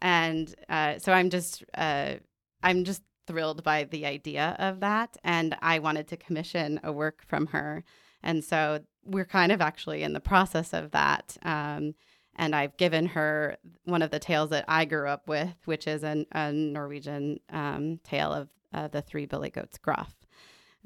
And 0.00 0.54
uh, 0.68 0.98
so 0.98 1.12
I'm 1.12 1.30
just 1.30 1.64
uh, 1.76 2.14
I'm 2.62 2.84
just 2.84 3.02
thrilled 3.26 3.62
by 3.62 3.84
the 3.84 4.06
idea 4.06 4.56
of 4.58 4.80
that. 4.80 5.16
And 5.22 5.56
I 5.60 5.78
wanted 5.78 6.08
to 6.08 6.16
commission 6.16 6.80
a 6.82 6.92
work 6.92 7.22
from 7.26 7.46
her. 7.48 7.84
And 8.22 8.42
so 8.42 8.80
we're 9.04 9.24
kind 9.24 9.52
of 9.52 9.60
actually 9.60 10.02
in 10.02 10.12
the 10.12 10.20
process 10.20 10.72
of 10.72 10.90
that. 10.92 11.36
Um, 11.42 11.94
and 12.36 12.54
I've 12.54 12.76
given 12.76 13.06
her 13.06 13.58
one 13.84 14.02
of 14.02 14.10
the 14.10 14.18
tales 14.18 14.50
that 14.50 14.64
I 14.68 14.84
grew 14.84 15.08
up 15.08 15.28
with, 15.28 15.54
which 15.64 15.86
is 15.86 16.04
an, 16.04 16.26
a 16.32 16.52
Norwegian 16.52 17.40
um, 17.50 17.98
tale 18.04 18.32
of 18.32 18.48
uh, 18.72 18.88
the 18.88 19.02
three 19.02 19.26
billy 19.26 19.50
goats 19.50 19.78
Gruff. 19.78 20.14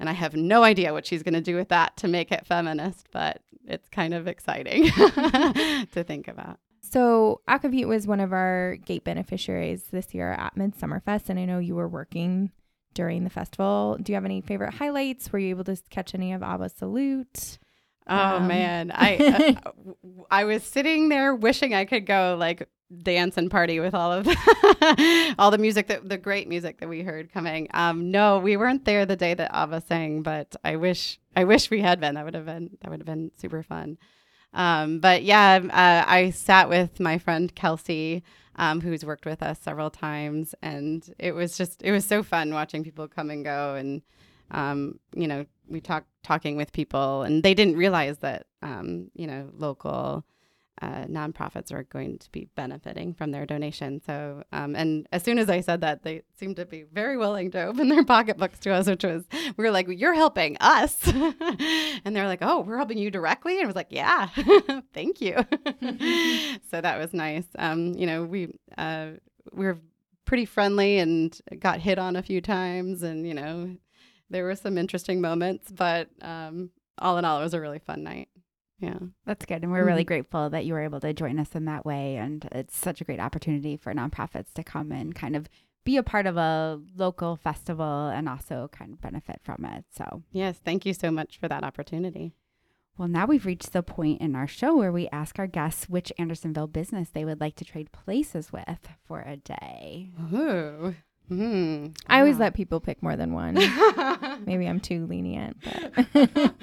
And 0.03 0.09
I 0.09 0.13
have 0.15 0.35
no 0.35 0.63
idea 0.63 0.91
what 0.91 1.05
she's 1.05 1.23
going 1.23 1.33
to 1.33 1.39
do 1.39 1.55
with 1.55 1.69
that 1.69 1.95
to 1.95 2.09
make 2.09 2.29
it 2.29 2.45
feminist, 2.45 3.07
but 3.13 3.39
it's 3.65 3.87
kind 3.87 4.13
of 4.13 4.27
exciting 4.27 4.83
to 4.91 6.03
think 6.05 6.27
about. 6.27 6.59
So 6.81 7.39
Akvavit 7.47 7.87
was 7.87 8.05
one 8.05 8.19
of 8.19 8.33
our 8.33 8.75
gate 8.85 9.05
beneficiaries 9.05 9.83
this 9.93 10.13
year 10.13 10.33
at 10.33 10.57
Midsummer 10.57 10.99
Fest, 10.99 11.29
and 11.29 11.39
I 11.39 11.45
know 11.45 11.59
you 11.59 11.75
were 11.75 11.87
working 11.87 12.51
during 12.93 13.23
the 13.23 13.29
festival. 13.29 13.97
Do 14.01 14.11
you 14.11 14.15
have 14.15 14.25
any 14.25 14.41
favorite 14.41 14.73
highlights? 14.73 15.31
Were 15.31 15.39
you 15.39 15.51
able 15.51 15.63
to 15.63 15.77
catch 15.89 16.13
any 16.13 16.33
of 16.33 16.43
Abba's 16.43 16.73
Salute? 16.73 17.59
Oh 18.07 18.37
um. 18.37 18.47
man, 18.47 18.91
I 18.95 19.57
uh, 19.65 19.71
I 20.29 20.43
was 20.45 20.63
sitting 20.63 21.09
there 21.09 21.35
wishing 21.35 21.73
I 21.73 21.85
could 21.85 22.05
go 22.05 22.35
like 22.39 22.67
dance 23.01 23.37
and 23.37 23.49
party 23.49 23.79
with 23.79 23.95
all 23.95 24.11
of 24.11 24.25
the, 24.25 25.35
all 25.39 25.49
the 25.49 25.57
music 25.57 25.87
that 25.87 26.07
the 26.07 26.17
great 26.17 26.47
music 26.47 26.79
that 26.79 26.89
we 26.89 27.01
heard 27.01 27.31
coming. 27.31 27.67
Um, 27.73 28.11
no, 28.11 28.39
we 28.39 28.57
weren't 28.57 28.85
there 28.85 29.05
the 29.05 29.15
day 29.15 29.33
that 29.33 29.51
Ava 29.55 29.81
sang, 29.81 30.21
but 30.21 30.55
I 30.63 30.75
wish 30.75 31.19
I 31.35 31.43
wish 31.45 31.69
we 31.69 31.81
had 31.81 31.99
been. 31.99 32.15
That 32.15 32.25
would 32.25 32.35
have 32.35 32.45
been 32.45 32.77
that 32.81 32.91
would 32.91 32.99
have 32.99 33.07
been 33.07 33.31
super 33.37 33.63
fun. 33.63 33.97
Um, 34.53 34.99
but 34.99 35.23
yeah, 35.23 35.59
uh, 35.63 36.09
I 36.09 36.29
sat 36.29 36.69
with 36.69 36.99
my 36.99 37.17
friend 37.17 37.53
Kelsey, 37.55 38.23
um, 38.55 38.81
who's 38.81 39.03
worked 39.03 39.25
with 39.25 39.41
us 39.41 39.59
several 39.59 39.89
times, 39.89 40.53
and 40.61 41.11
it 41.17 41.33
was 41.33 41.57
just 41.57 41.81
it 41.81 41.91
was 41.91 42.05
so 42.05 42.21
fun 42.21 42.53
watching 42.53 42.83
people 42.83 43.07
come 43.07 43.29
and 43.29 43.43
go, 43.43 43.75
and 43.75 44.01
um, 44.51 44.99
you 45.15 45.27
know, 45.27 45.45
we 45.67 45.81
talked 45.81 46.07
talking 46.23 46.57
with 46.57 46.71
people, 46.71 47.23
and 47.23 47.43
they 47.43 47.53
didn't 47.53 47.77
realize 47.77 48.19
that 48.19 48.47
um, 48.61 49.09
you 49.13 49.27
know 49.27 49.49
local 49.53 50.25
uh, 50.81 51.05
nonprofits 51.05 51.71
are 51.71 51.83
going 51.83 52.17
to 52.17 52.29
be 52.31 52.49
benefiting 52.55 53.13
from 53.13 53.31
their 53.31 53.45
donation. 53.45 54.01
So, 54.05 54.43
um, 54.51 54.75
and 54.75 55.07
as 55.11 55.23
soon 55.23 55.37
as 55.37 55.49
I 55.49 55.61
said 55.61 55.81
that, 55.81 56.03
they 56.03 56.23
seemed 56.37 56.57
to 56.57 56.65
be 56.65 56.83
very 56.83 57.15
willing 57.15 57.51
to 57.51 57.63
open 57.63 57.89
their 57.89 58.03
pocketbooks 58.05 58.59
to 58.59 58.71
us, 58.71 58.87
which 58.87 59.03
was, 59.03 59.23
we 59.55 59.63
were 59.63 59.71
like, 59.71 59.87
you're 59.87 60.13
helping 60.13 60.57
us. 60.59 60.97
and 61.07 62.15
they're 62.15 62.27
like, 62.27 62.39
oh, 62.41 62.61
we're 62.61 62.77
helping 62.77 62.97
you 62.97 63.11
directly. 63.11 63.57
And 63.57 63.63
I 63.63 63.67
was 63.67 63.75
like, 63.75 63.91
yeah, 63.91 64.27
thank 64.93 65.21
you. 65.21 65.35
so 66.69 66.81
that 66.81 66.97
was 66.99 67.13
nice. 67.13 67.45
Um, 67.57 67.93
you 67.93 68.05
know, 68.07 68.23
we, 68.23 68.53
uh, 68.77 69.11
we 69.53 69.65
were 69.65 69.79
pretty 70.25 70.45
friendly 70.45 70.97
and 70.97 71.39
got 71.59 71.79
hit 71.79 71.99
on 71.99 72.15
a 72.15 72.23
few 72.23 72.41
times. 72.41 73.03
And, 73.03 73.27
you 73.27 73.35
know, 73.35 73.77
there 74.33 74.43
were 74.43 74.55
some 74.55 74.77
interesting 74.77 75.21
moments, 75.21 75.71
but 75.71 76.09
um, 76.21 76.71
all 76.97 77.17
in 77.17 77.23
all, 77.23 77.39
it 77.39 77.43
was 77.43 77.53
a 77.53 77.61
really 77.61 77.79
fun 77.79 78.03
night. 78.03 78.27
Yeah. 78.79 78.99
That's 79.25 79.45
good. 79.45 79.63
And 79.63 79.71
we're 79.71 79.79
mm-hmm. 79.79 79.87
really 79.87 80.03
grateful 80.03 80.49
that 80.49 80.65
you 80.65 80.73
were 80.73 80.81
able 80.81 80.99
to 80.99 81.13
join 81.13 81.39
us 81.39 81.55
in 81.55 81.65
that 81.65 81.85
way. 81.85 82.17
And 82.17 82.45
it's 82.51 82.75
such 82.75 82.99
a 82.99 83.05
great 83.05 83.19
opportunity 83.19 83.77
for 83.77 83.93
nonprofits 83.93 84.51
to 84.55 84.63
come 84.63 84.91
and 84.91 85.15
kind 85.15 85.37
of 85.37 85.47
be 85.85 85.95
a 85.97 86.03
part 86.03 86.25
of 86.25 86.35
a 86.35 86.81
local 86.97 87.35
festival 87.35 88.07
and 88.07 88.27
also 88.27 88.69
kind 88.73 88.91
of 88.91 89.01
benefit 89.01 89.39
from 89.43 89.65
it. 89.65 89.85
So, 89.95 90.23
yes, 90.31 90.59
thank 90.65 90.85
you 90.85 90.93
so 90.93 91.11
much 91.11 91.37
for 91.39 91.47
that 91.47 91.63
opportunity. 91.63 92.33
Well, 92.97 93.07
now 93.07 93.25
we've 93.25 93.45
reached 93.45 93.73
the 93.73 93.83
point 93.83 94.21
in 94.21 94.35
our 94.35 94.47
show 94.47 94.75
where 94.75 94.91
we 94.91 95.09
ask 95.09 95.39
our 95.39 95.47
guests 95.47 95.89
which 95.89 96.11
Andersonville 96.17 96.67
business 96.67 97.09
they 97.09 97.25
would 97.25 97.39
like 97.39 97.55
to 97.55 97.65
trade 97.65 97.91
places 97.91 98.51
with 98.51 98.87
for 99.07 99.21
a 99.21 99.37
day. 99.37 100.11
Ooh. 100.33 100.95
Mm, 101.31 101.95
I 102.07 102.19
always 102.19 102.37
let 102.37 102.53
people 102.53 102.79
pick 102.79 103.01
more 103.01 103.15
than 103.15 103.33
one. 103.33 103.53
Maybe 104.45 104.67
I'm 104.67 104.79
too 104.79 105.05
lenient, 105.05 105.57
but 105.63 106.29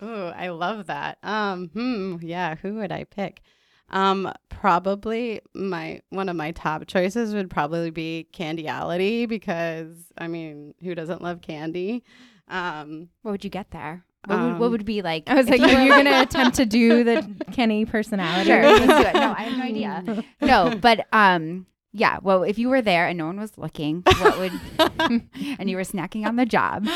oh, 0.00 0.28
I 0.36 0.48
love 0.48 0.86
that. 0.86 1.18
Um, 1.22 1.68
hmm, 1.68 2.16
yeah, 2.22 2.54
who 2.56 2.74
would 2.76 2.92
I 2.92 3.04
pick? 3.04 3.42
Um, 3.90 4.32
probably 4.48 5.40
my 5.54 6.00
one 6.10 6.28
of 6.28 6.36
my 6.36 6.52
top 6.52 6.86
choices 6.86 7.34
would 7.34 7.50
probably 7.50 7.90
be 7.90 8.28
Candyality 8.32 9.28
because 9.28 9.94
I 10.16 10.28
mean, 10.28 10.74
who 10.82 10.94
doesn't 10.94 11.22
love 11.22 11.40
candy? 11.40 12.04
Um, 12.48 13.08
What 13.22 13.32
would 13.32 13.44
you 13.44 13.50
get 13.50 13.70
there? 13.70 14.04
What, 14.26 14.38
would, 14.38 14.52
what 14.58 14.66
Um, 14.66 14.70
would 14.72 14.84
be 14.84 15.02
like? 15.02 15.24
I 15.28 15.34
was 15.34 15.48
like, 15.48 15.60
you 15.60 15.66
are 15.66 15.82
you 15.84 15.88
gonna 15.90 16.20
attempt 16.22 16.56
to 16.56 16.66
do 16.66 17.04
the 17.04 17.26
Kenny 17.52 17.84
personality? 17.84 18.48
Sure, 18.50 18.62
let's 18.62 18.86
do 18.86 19.08
it. 19.08 19.14
No, 19.14 19.34
I 19.36 19.42
have 19.44 19.58
no 19.58 19.64
idea. 19.64 20.24
no, 20.40 20.76
but 20.80 21.06
um, 21.12 21.66
yeah. 21.92 22.18
Well, 22.22 22.44
if 22.44 22.58
you 22.58 22.68
were 22.68 22.82
there 22.82 23.06
and 23.06 23.18
no 23.18 23.26
one 23.26 23.40
was 23.40 23.58
looking, 23.58 24.02
what 24.20 24.38
would 24.38 24.52
and 25.58 25.70
you 25.70 25.76
were 25.76 25.82
snacking 25.82 26.24
on 26.26 26.36
the 26.36 26.46
job, 26.46 26.86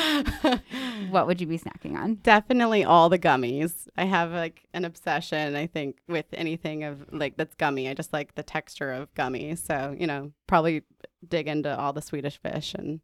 what 1.10 1.26
would 1.26 1.40
you 1.40 1.46
be 1.46 1.58
snacking 1.58 1.96
on? 1.96 2.16
Definitely 2.16 2.84
all 2.84 3.08
the 3.08 3.18
gummies. 3.18 3.88
I 3.96 4.04
have 4.04 4.30
like 4.30 4.66
an 4.72 4.84
obsession, 4.84 5.56
I 5.56 5.66
think, 5.66 5.98
with 6.08 6.26
anything 6.32 6.84
of 6.84 7.12
like 7.12 7.36
that's 7.36 7.54
gummy. 7.54 7.88
I 7.88 7.94
just 7.94 8.12
like 8.12 8.34
the 8.34 8.42
texture 8.42 8.92
of 8.92 9.12
gummies. 9.14 9.58
So, 9.58 9.96
you 9.98 10.06
know, 10.06 10.32
probably 10.46 10.82
dig 11.26 11.48
into 11.48 11.76
all 11.76 11.92
the 11.92 12.02
Swedish 12.02 12.40
fish 12.40 12.74
and 12.74 13.00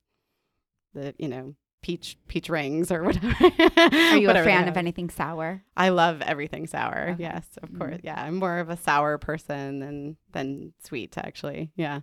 the, 0.94 1.14
you 1.18 1.28
know, 1.28 1.54
peach 1.82 2.16
peach 2.28 2.48
rings 2.48 2.90
or 2.92 3.02
whatever. 3.04 3.26
Are 3.28 4.16
you 4.16 4.26
a 4.26 4.28
Whatever 4.28 4.44
they 4.44 4.50
fan 4.50 4.68
of 4.68 4.76
anything 4.76 5.10
sour? 5.10 5.62
I 5.76 5.88
love 5.90 6.20
everything 6.22 6.66
sour. 6.66 7.10
Okay. 7.12 7.22
Yes, 7.22 7.46
of 7.62 7.70
Mhm. 7.70 7.78
course. 7.78 8.00
Yeah, 8.02 8.20
I'm 8.22 8.36
more 8.36 8.58
of 8.58 8.68
a 8.70 8.76
sour 8.76 9.18
person 9.18 9.80
than 9.80 10.16
than 10.32 10.72
sweet 10.82 11.16
actually. 11.18 11.70
Yeah. 11.76 12.00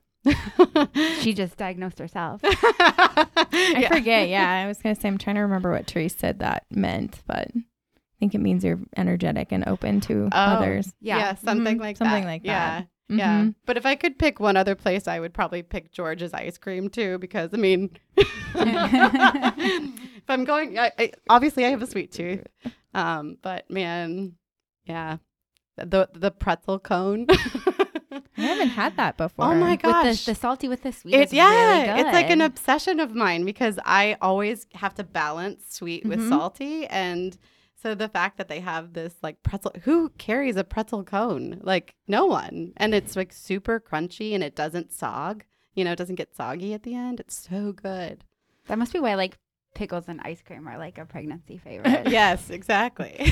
She 1.21 1.33
just 1.33 1.55
diagnosed 1.57 1.99
herself. 1.99 2.41
I 2.43 3.87
forget. 3.91 4.29
Yeah, 4.29 4.49
I 4.49 4.67
was 4.67 4.81
gonna 4.81 4.95
say 4.95 5.07
I'm 5.07 5.17
trying 5.17 5.35
to 5.37 5.41
remember 5.43 5.71
what 5.71 5.87
Therese 5.89 6.15
said 6.15 6.39
that 6.39 6.65
meant, 6.69 7.21
but 7.27 7.49
think 8.19 8.33
it 8.35 8.39
means 8.41 8.63
you're 8.63 8.79
energetic 8.95 9.51
and 9.51 9.67
open 9.67 10.01
to 10.01 10.29
Oh, 10.31 10.37
others. 10.37 10.93
Yeah. 11.01 11.17
Yeah, 11.19 11.35
something 11.35 11.77
Mhm. 11.77 11.81
like 11.81 11.97
Something 11.97 12.23
that. 12.23 12.29
like 12.29 12.41
Yeah. 12.43 12.79
that. 12.81 12.87
Yeah. 13.09 13.41
Mhm. 13.43 13.55
But 13.65 13.77
if 13.77 13.85
I 13.85 13.95
could 13.95 14.19
pick 14.19 14.39
one 14.39 14.57
other 14.57 14.75
place, 14.75 15.07
I 15.07 15.19
would 15.19 15.33
probably 15.33 15.63
pick 15.63 15.91
George's 15.91 16.33
ice 16.33 16.57
cream 16.57 16.89
too, 16.89 17.17
because 17.19 17.53
I 17.53 17.57
mean, 17.57 17.91
if 18.55 20.23
I'm 20.29 20.43
going, 20.45 20.77
I, 20.77 20.91
I, 20.97 21.11
obviously 21.29 21.65
I 21.65 21.69
have 21.69 21.81
a 21.81 21.87
sweet 21.87 22.11
tooth. 22.11 22.45
Um, 22.93 23.37
but 23.41 23.69
man, 23.69 24.33
yeah, 24.85 25.17
the 25.77 26.09
the 26.13 26.31
pretzel 26.31 26.79
cone. 26.79 27.27
I 28.39 28.41
haven't 28.41 28.69
had 28.69 28.97
that 28.97 29.17
before. 29.17 29.45
Oh 29.45 29.55
my 29.55 29.71
With 29.71 29.81
gosh. 29.81 30.25
the, 30.25 30.31
the 30.31 30.35
salty 30.35 30.67
with 30.67 30.83
the 30.83 30.91
sweet. 30.91 31.13
It, 31.13 31.27
is 31.27 31.33
yeah, 31.33 31.87
really 31.89 32.01
it's 32.01 32.13
like 32.13 32.29
an 32.29 32.41
obsession 32.41 32.99
of 32.99 33.13
mine 33.15 33.45
because 33.45 33.79
I 33.83 34.15
always 34.21 34.65
have 34.75 34.93
to 34.95 35.03
balance 35.03 35.65
sweet 35.75 36.05
with 36.05 36.19
Mhm. 36.19 36.29
salty. 36.29 36.85
And 36.87 37.37
so 37.87 37.95
the 37.95 38.09
fact 38.09 38.37
that 38.37 38.49
they 38.49 38.59
have 38.59 38.91
this 38.91 39.15
like 39.23 39.41
pretzel, 39.43 39.71
who 39.83 40.09
carries 40.17 40.57
a 40.57 40.65
pretzel 40.65 41.05
cone? 41.05 41.61
Like 41.63 41.95
no 42.05 42.25
one. 42.25 42.73
And 42.75 42.93
it's 42.93 43.15
like 43.15 43.31
super 43.31 43.79
crunchy 43.79 44.33
and 44.33 44.43
it 44.43 44.57
doesn't 44.57 44.91
sog. 44.91 45.43
You 45.73 45.85
know, 45.85 45.93
it 45.93 45.97
doesn't 45.97 46.15
get 46.15 46.35
soggy 46.35 46.73
at 46.73 46.83
the 46.83 46.95
end. 46.95 47.21
It's 47.21 47.47
so 47.49 47.71
good. 47.71 48.25
That 48.67 48.77
must 48.77 48.91
be 48.91 48.99
why 48.99 49.15
like 49.15 49.37
pickles 49.73 50.09
and 50.09 50.19
ice 50.21 50.41
cream 50.41 50.67
are 50.67 50.77
like 50.77 50.97
a 50.97 51.05
pregnancy 51.05 51.57
favorite. 51.63 52.09
yes, 52.09 52.49
exactly. 52.49 53.31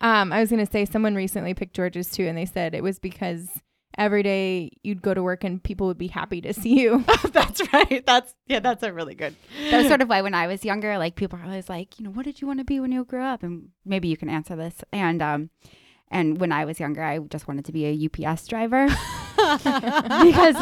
Um, 0.00 0.32
I 0.32 0.40
was 0.40 0.50
gonna 0.50 0.66
say 0.66 0.84
someone 0.84 1.14
recently 1.14 1.54
picked 1.54 1.76
George's 1.76 2.10
too, 2.10 2.26
and 2.26 2.36
they 2.36 2.44
said 2.44 2.74
it 2.74 2.82
was 2.82 2.98
because 2.98 3.48
every 4.02 4.22
day 4.22 4.70
you'd 4.82 5.02
go 5.02 5.14
to 5.14 5.22
work 5.22 5.44
and 5.44 5.62
people 5.62 5.86
would 5.86 5.98
be 5.98 6.08
happy 6.08 6.40
to 6.42 6.52
see 6.52 6.80
you. 6.80 7.04
that's 7.32 7.62
right. 7.72 8.04
That's 8.06 8.34
yeah, 8.46 8.60
that's 8.60 8.82
a 8.82 8.92
really 8.92 9.14
good. 9.14 9.34
That's 9.70 9.88
sort 9.88 10.02
of 10.02 10.08
why 10.08 10.22
when 10.22 10.34
I 10.34 10.46
was 10.46 10.64
younger, 10.64 10.98
like 10.98 11.14
people 11.14 11.38
are 11.38 11.44
always 11.44 11.68
like, 11.68 11.98
you 11.98 12.04
know, 12.04 12.10
what 12.10 12.24
did 12.24 12.40
you 12.40 12.46
want 12.46 12.58
to 12.60 12.64
be 12.64 12.80
when 12.80 12.92
you 12.92 13.04
grew 13.04 13.22
up? 13.22 13.42
And 13.42 13.68
maybe 13.84 14.08
you 14.08 14.16
can 14.16 14.28
answer 14.28 14.56
this. 14.56 14.74
And 14.92 15.22
um, 15.22 15.50
and 16.10 16.38
when 16.38 16.52
I 16.52 16.64
was 16.64 16.78
younger, 16.78 17.02
I 17.02 17.18
just 17.18 17.48
wanted 17.48 17.64
to 17.66 17.72
be 17.72 17.86
a 17.86 18.28
UPS 18.28 18.46
driver 18.46 18.88
because 19.42 20.56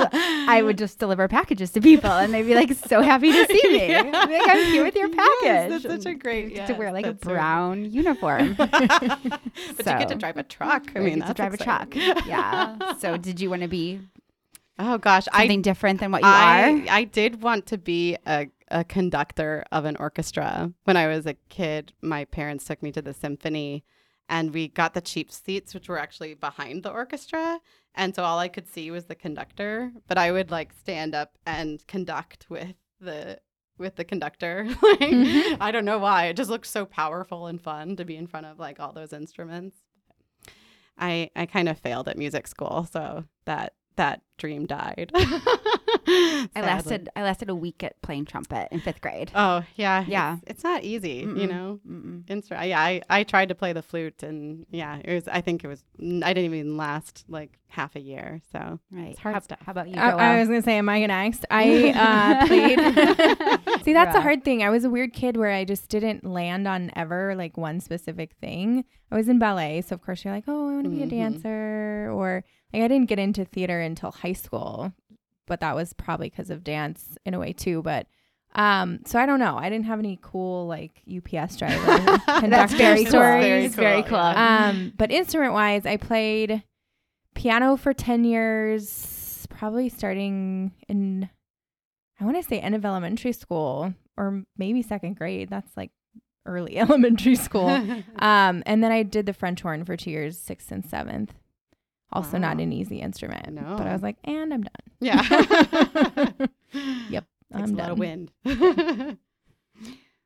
I 0.49 0.63
would 0.65 0.79
just 0.79 0.99
deliver 0.99 1.29
packages 1.29 1.71
to 1.73 1.81
people, 1.81 2.11
and 2.11 2.33
they'd 2.33 2.43
be 2.43 2.55
like 2.55 2.73
so 2.73 3.03
happy 3.03 3.33
to 3.33 3.47
see 3.47 3.69
me. 3.73 3.89
Yeah. 3.89 4.03
Like 4.03 4.43
I'm 4.49 4.65
here 4.67 4.85
with 4.85 4.95
your 4.97 5.09
Yes, 5.43 5.71
package. 5.71 5.83
that's 5.83 6.05
such 6.05 6.13
a 6.13 6.15
great. 6.15 6.67
to 6.67 6.75
wear 6.75 6.93
like 6.93 7.07
a 7.07 7.13
that's 7.13 7.27
right. 7.27 7.35
brown 7.35 7.85
uniform. 7.91 8.55
but 8.55 8.73
you 9.79 9.85
get 9.85 10.09
to 10.09 10.15
drive 10.15 10.37
a 10.37 10.43
truck. 10.43 10.91
I 10.95 11.01
mean, 11.01 11.15
you 11.15 11.17
get 11.21 11.27
to 11.29 11.35
drive 11.35 11.55
exciting. 11.55 12.03
a 12.03 12.15
truck. 12.15 12.27
Yeah. 12.27 12.77
So 13.01 13.17
did 13.17 13.41
you 13.41 13.49
want 13.51 13.63
to 13.63 13.69
be 13.69 14.01
Oh 14.79 14.99
gosh, 14.99 15.27
I 15.33 15.41
something 15.43 15.63
different 15.63 16.01
than 16.01 16.11
what 16.13 16.23
you 16.23 16.29
I, 16.29 16.85
are? 16.89 16.95
I 16.95 17.05
did 17.05 17.43
want 17.43 17.67
to 17.67 17.79
be 17.79 18.17
a, 18.27 18.47
a 18.71 18.85
conductor 18.85 19.65
of 19.73 19.85
an 19.85 19.97
orchestra. 19.97 20.73
When 20.85 20.97
I 20.97 21.07
was 21.07 21.27
a 21.27 21.35
kid, 21.49 21.93
my 22.03 22.25
parents 22.25 22.65
took 22.65 22.83
me 22.83 22.91
to 22.93 23.03
the 23.03 23.13
symphony 23.15 23.85
and 24.31 24.55
we 24.55 24.69
got 24.69 24.95
the 24.95 25.01
cheap 25.03 25.31
seats, 25.31 25.75
which 25.75 25.89
were 25.89 25.99
actually 25.99 26.33
behind 26.35 26.83
the 26.85 26.91
orchestra. 26.91 27.61
And 27.95 28.15
so 28.15 28.23
all 28.23 28.39
I 28.39 28.49
could 28.49 28.67
see 28.69 28.91
was 28.91 29.05
the 29.07 29.15
conductor, 29.17 29.93
but 30.07 30.17
I 30.17 30.31
would 30.33 30.51
like 30.51 30.73
stand 30.73 31.15
up 31.15 31.37
and 31.45 31.87
conduct 31.87 32.47
with 32.49 32.77
the 33.01 33.41
with 33.77 33.97
the 33.97 34.05
conductor. 34.05 34.65
like, 34.83 35.01
Mhm. 35.01 35.57
I 35.61 35.71
don't 35.73 35.85
know 35.85 35.99
why. 35.99 36.27
It 36.27 36.37
just 36.37 36.51
looked 36.51 36.67
so 36.67 36.85
powerful 36.87 37.47
and 37.47 37.61
fun 37.61 37.97
to 37.97 38.05
be 38.05 38.17
in 38.17 38.27
front 38.27 38.47
of 38.47 38.59
like 38.59 38.79
all 38.81 38.93
those 38.93 39.13
instruments. 39.13 39.77
I 40.97 41.31
I 41.35 41.47
kind 41.47 41.69
of 41.69 41.79
failed 41.79 42.09
at 42.09 42.17
music 42.19 42.47
school, 42.47 42.87
so 42.93 43.25
that 43.47 43.75
that 43.97 44.23
dream 44.39 44.67
died. 44.67 45.11
I 46.57 46.61
lasted 46.63 47.09
I 47.15 47.23
lasted 47.23 47.49
a 47.51 47.55
week 47.55 47.83
at 47.83 48.01
playing 48.03 48.25
trumpet 48.27 48.69
in 48.71 48.81
fifth 48.81 49.01
grade. 49.01 49.31
Oh 49.35 49.63
yeah, 49.77 50.05
Yeah. 50.09 50.37
It's, 50.43 50.51
it's 50.51 50.65
not 50.65 50.83
easy, 50.85 51.19
you 51.21 51.27
Mm-mm. 51.27 51.49
know. 51.49 51.81
Instru- 52.29 52.67
yeah, 52.69 52.81
I, 52.81 53.03
I 53.09 53.23
tried 53.25 53.49
to 53.51 53.55
play 53.55 53.73
the 53.73 53.83
flute, 53.83 54.23
and 54.23 54.67
yeah, 54.71 54.99
it 55.05 55.15
was. 55.15 55.29
I 55.29 55.41
think 55.41 55.65
it 55.65 55.69
was. 55.69 55.85
I 56.01 56.33
didn't 56.33 56.53
even 56.55 56.77
last 56.77 57.25
like 57.29 57.59
half 57.69 57.95
a 57.97 58.01
year. 58.01 58.41
So 58.53 58.81
Right. 58.91 59.11
It's 59.11 59.19
hard 59.21 59.35
how, 59.35 59.41
stuff. 59.41 59.59
how 59.65 59.71
about 59.73 59.89
you, 59.89 59.95
I, 59.97 60.11
I 60.11 60.39
was 60.41 60.49
gonna 60.49 60.63
say, 60.63 60.79
am 60.79 60.89
I 60.89 61.07
next? 61.07 61.45
I 61.51 61.93
uh, 61.95 62.47
played. 62.47 62.79
See, 63.85 63.93
that's 63.93 64.15
Yeah. 64.15 64.19
a 64.19 64.23
hard 64.23 64.45
thing. 64.45 64.63
I 64.63 64.71
was 64.71 64.85
a 64.85 64.91
weird 64.91 65.13
kid 65.13 65.37
where 65.37 65.51
I 65.53 65.65
just 65.65 65.89
didn't 65.89 66.25
land 66.25 66.67
on 66.67 66.91
ever 66.97 67.35
like 67.37 67.57
one 67.57 67.81
specific 67.81 68.33
thing. 68.41 68.85
I 69.11 69.17
was 69.17 69.29
in 69.29 69.39
ballet, 69.39 69.83
so 69.83 69.95
of 69.95 70.03
course 70.03 70.25
you're 70.25 70.35
like, 70.35 70.45
oh, 70.49 70.69
I 70.71 70.73
want 70.75 70.85
to 70.85 70.91
be 70.91 71.03
a 71.03 71.07
Mhm. 71.07 71.11
dancer, 71.11 72.11
or 72.13 72.45
like 72.73 72.83
I 72.83 72.89
didn't 72.89 73.09
get 73.09 73.19
into 73.19 73.45
theater 73.45 73.81
until 73.81 74.11
high 74.13 74.33
school, 74.35 74.93
but 75.51 75.61
that 75.61 75.75
was 75.75 75.93
probably 75.93 76.31
because 76.31 76.49
of 76.49 76.63
dance 76.63 77.19
in 77.27 77.35
a 77.35 77.39
way 77.41 77.53
too. 77.53 77.83
But 77.83 78.07
um, 78.55 79.01
so 79.05 79.19
I 79.19 79.27
don't 79.27 79.41
know. 79.41 79.57
I 79.57 79.69
didn't 79.69 79.87
have 79.87 79.99
any 79.99 80.17
cool 80.23 80.69
like 80.69 81.03
UPS 81.13 81.57
driver 81.57 82.19
conductor 82.39 82.77
very 82.77 83.03
cool. 83.03 83.11
stories. 83.11 83.45
Very 83.45 83.65
It's 83.65 83.75
very 83.75 84.03
cool, 84.03 84.11
cool. 84.11 84.19
Um, 84.19 84.93
but 84.97 85.11
instrument 85.11 85.53
wise, 85.53 85.85
I 85.87 85.97
played 85.97 86.63
piano 87.35 87.77
for 87.77 87.93
10 87.93 88.23
years, 88.25 89.47
probably 89.51 89.89
starting 89.89 90.73
in, 90.89 91.29
I 92.21 92.25
want 92.25 92.37
to 92.37 92.43
say 92.45 92.61
end 92.61 92.77
of 92.77 92.85
elementary 92.85 93.33
school 93.33 93.93
or 94.17 94.45
maybe 94.57 94.83
second 94.83 95.17
grade. 95.17 95.51
That's 95.51 95.77
like 95.77 95.91
early 96.47 96.79
elementary 96.79 97.35
school. 97.35 97.69
um, 98.21 98.63
and 98.67 98.85
then 98.85 98.93
I 98.93 99.03
did 99.03 99.27
the 99.27 99.33
French 99.33 99.63
horn 99.63 99.85
for 99.85 99.97
two 99.97 100.11
years, 100.11 100.39
sixth 100.39 100.71
and 100.71 100.87
seventh. 100.87 101.35
Also, 102.13 102.39
not 102.39 102.59
an 102.61 102.73
easy 102.73 103.01
instrument. 103.01 103.55
But 103.57 103.87
I 103.87 103.93
was 103.93 104.03
like, 104.03 104.17
and 104.25 104.53
I'm 104.53 104.63
done. 104.63 104.73
yeah. 105.01 105.23
Yep, 107.11 107.25
Takes 107.53 107.71
I'm 107.71 107.75
a 107.75 107.77
lot 107.77 107.77
done. 107.77 107.91
of 107.91 107.99
wind. 107.99 108.33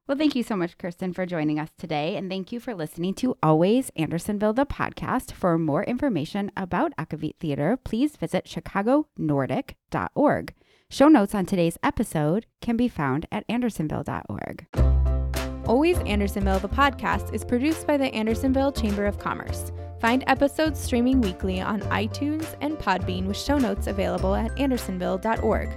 Well, 0.07 0.19
thank 0.19 0.37
you 0.37 0.43
so 0.43 0.55
much, 0.55 0.77
Kirsten, 0.77 1.15
for 1.15 1.25
joining 1.25 1.59
us 1.59 1.71
today. 1.79 2.17
And 2.17 2.29
thank 2.29 2.53
you 2.53 2.61
for 2.61 2.75
listening 2.75 3.15
to 3.15 3.39
Always 3.43 3.91
Andersonville, 3.97 4.53
the 4.53 4.67
podcast. 4.67 5.33
For 5.33 5.57
more 5.57 5.83
information 5.85 6.53
about 6.59 6.95
Akvavit 6.99 7.37
Theater, 7.41 7.79
please 7.83 8.15
visit 8.17 8.45
chicagonordic.org. 8.45 10.55
Show 10.91 11.09
notes 11.09 11.35
on 11.35 11.47
today's 11.47 11.79
episode 11.83 12.45
can 12.61 12.77
be 12.77 12.87
found 12.87 13.25
at 13.33 13.49
andersonville.org. 13.49 14.67
Always 15.67 15.99
Andersonville, 16.01 16.59
the 16.59 16.69
podcast, 16.69 17.33
is 17.33 17.43
produced 17.43 17.87
by 17.87 17.97
the 17.97 18.15
Andersonville 18.15 18.73
Chamber 18.73 19.07
of 19.07 19.19
Commerce. 19.19 19.73
Find 20.05 20.23
episodes 20.27 20.79
streaming 20.79 21.23
weekly 21.23 21.63
on 21.63 21.81
iTunes 21.85 22.57
and 22.61 22.77
Podbean 22.77 23.25
with 23.25 23.39
show 23.39 23.57
notes 23.57 23.87
available 23.87 24.35
at 24.35 24.55
andersonville.org. 24.57 25.71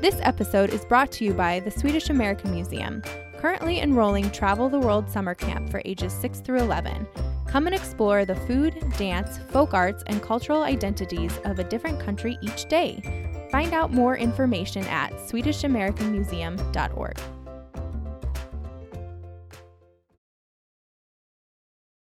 This 0.00 0.16
episode 0.22 0.70
is 0.70 0.84
brought 0.84 1.12
to 1.12 1.24
you 1.24 1.32
by 1.32 1.60
the 1.60 1.70
Swedish 1.70 2.10
American 2.10 2.50
Museum, 2.50 3.02
currently 3.38 3.78
enrolling 3.78 4.32
Travel 4.32 4.68
the 4.68 4.80
World 4.80 5.08
Summer 5.08 5.36
Camp 5.36 5.70
for 5.70 5.80
ages 5.84 6.12
6 6.12 6.40
through 6.40 6.58
11. 6.58 7.06
Come 7.46 7.68
and 7.68 7.74
explore 7.76 8.24
the 8.24 8.34
food, 8.34 8.84
dance, 8.98 9.38
folk 9.52 9.74
arts, 9.74 10.02
and 10.08 10.20
cultural 10.20 10.64
identities 10.64 11.38
of 11.44 11.60
a 11.60 11.64
different 11.64 12.00
country 12.00 12.38
each 12.42 12.64
day. 12.64 13.46
Find 13.52 13.74
out 13.74 13.92
more 13.92 14.16
information 14.16 14.84
at 14.88 15.12
swedishamericanmuseum.org. 15.12 17.20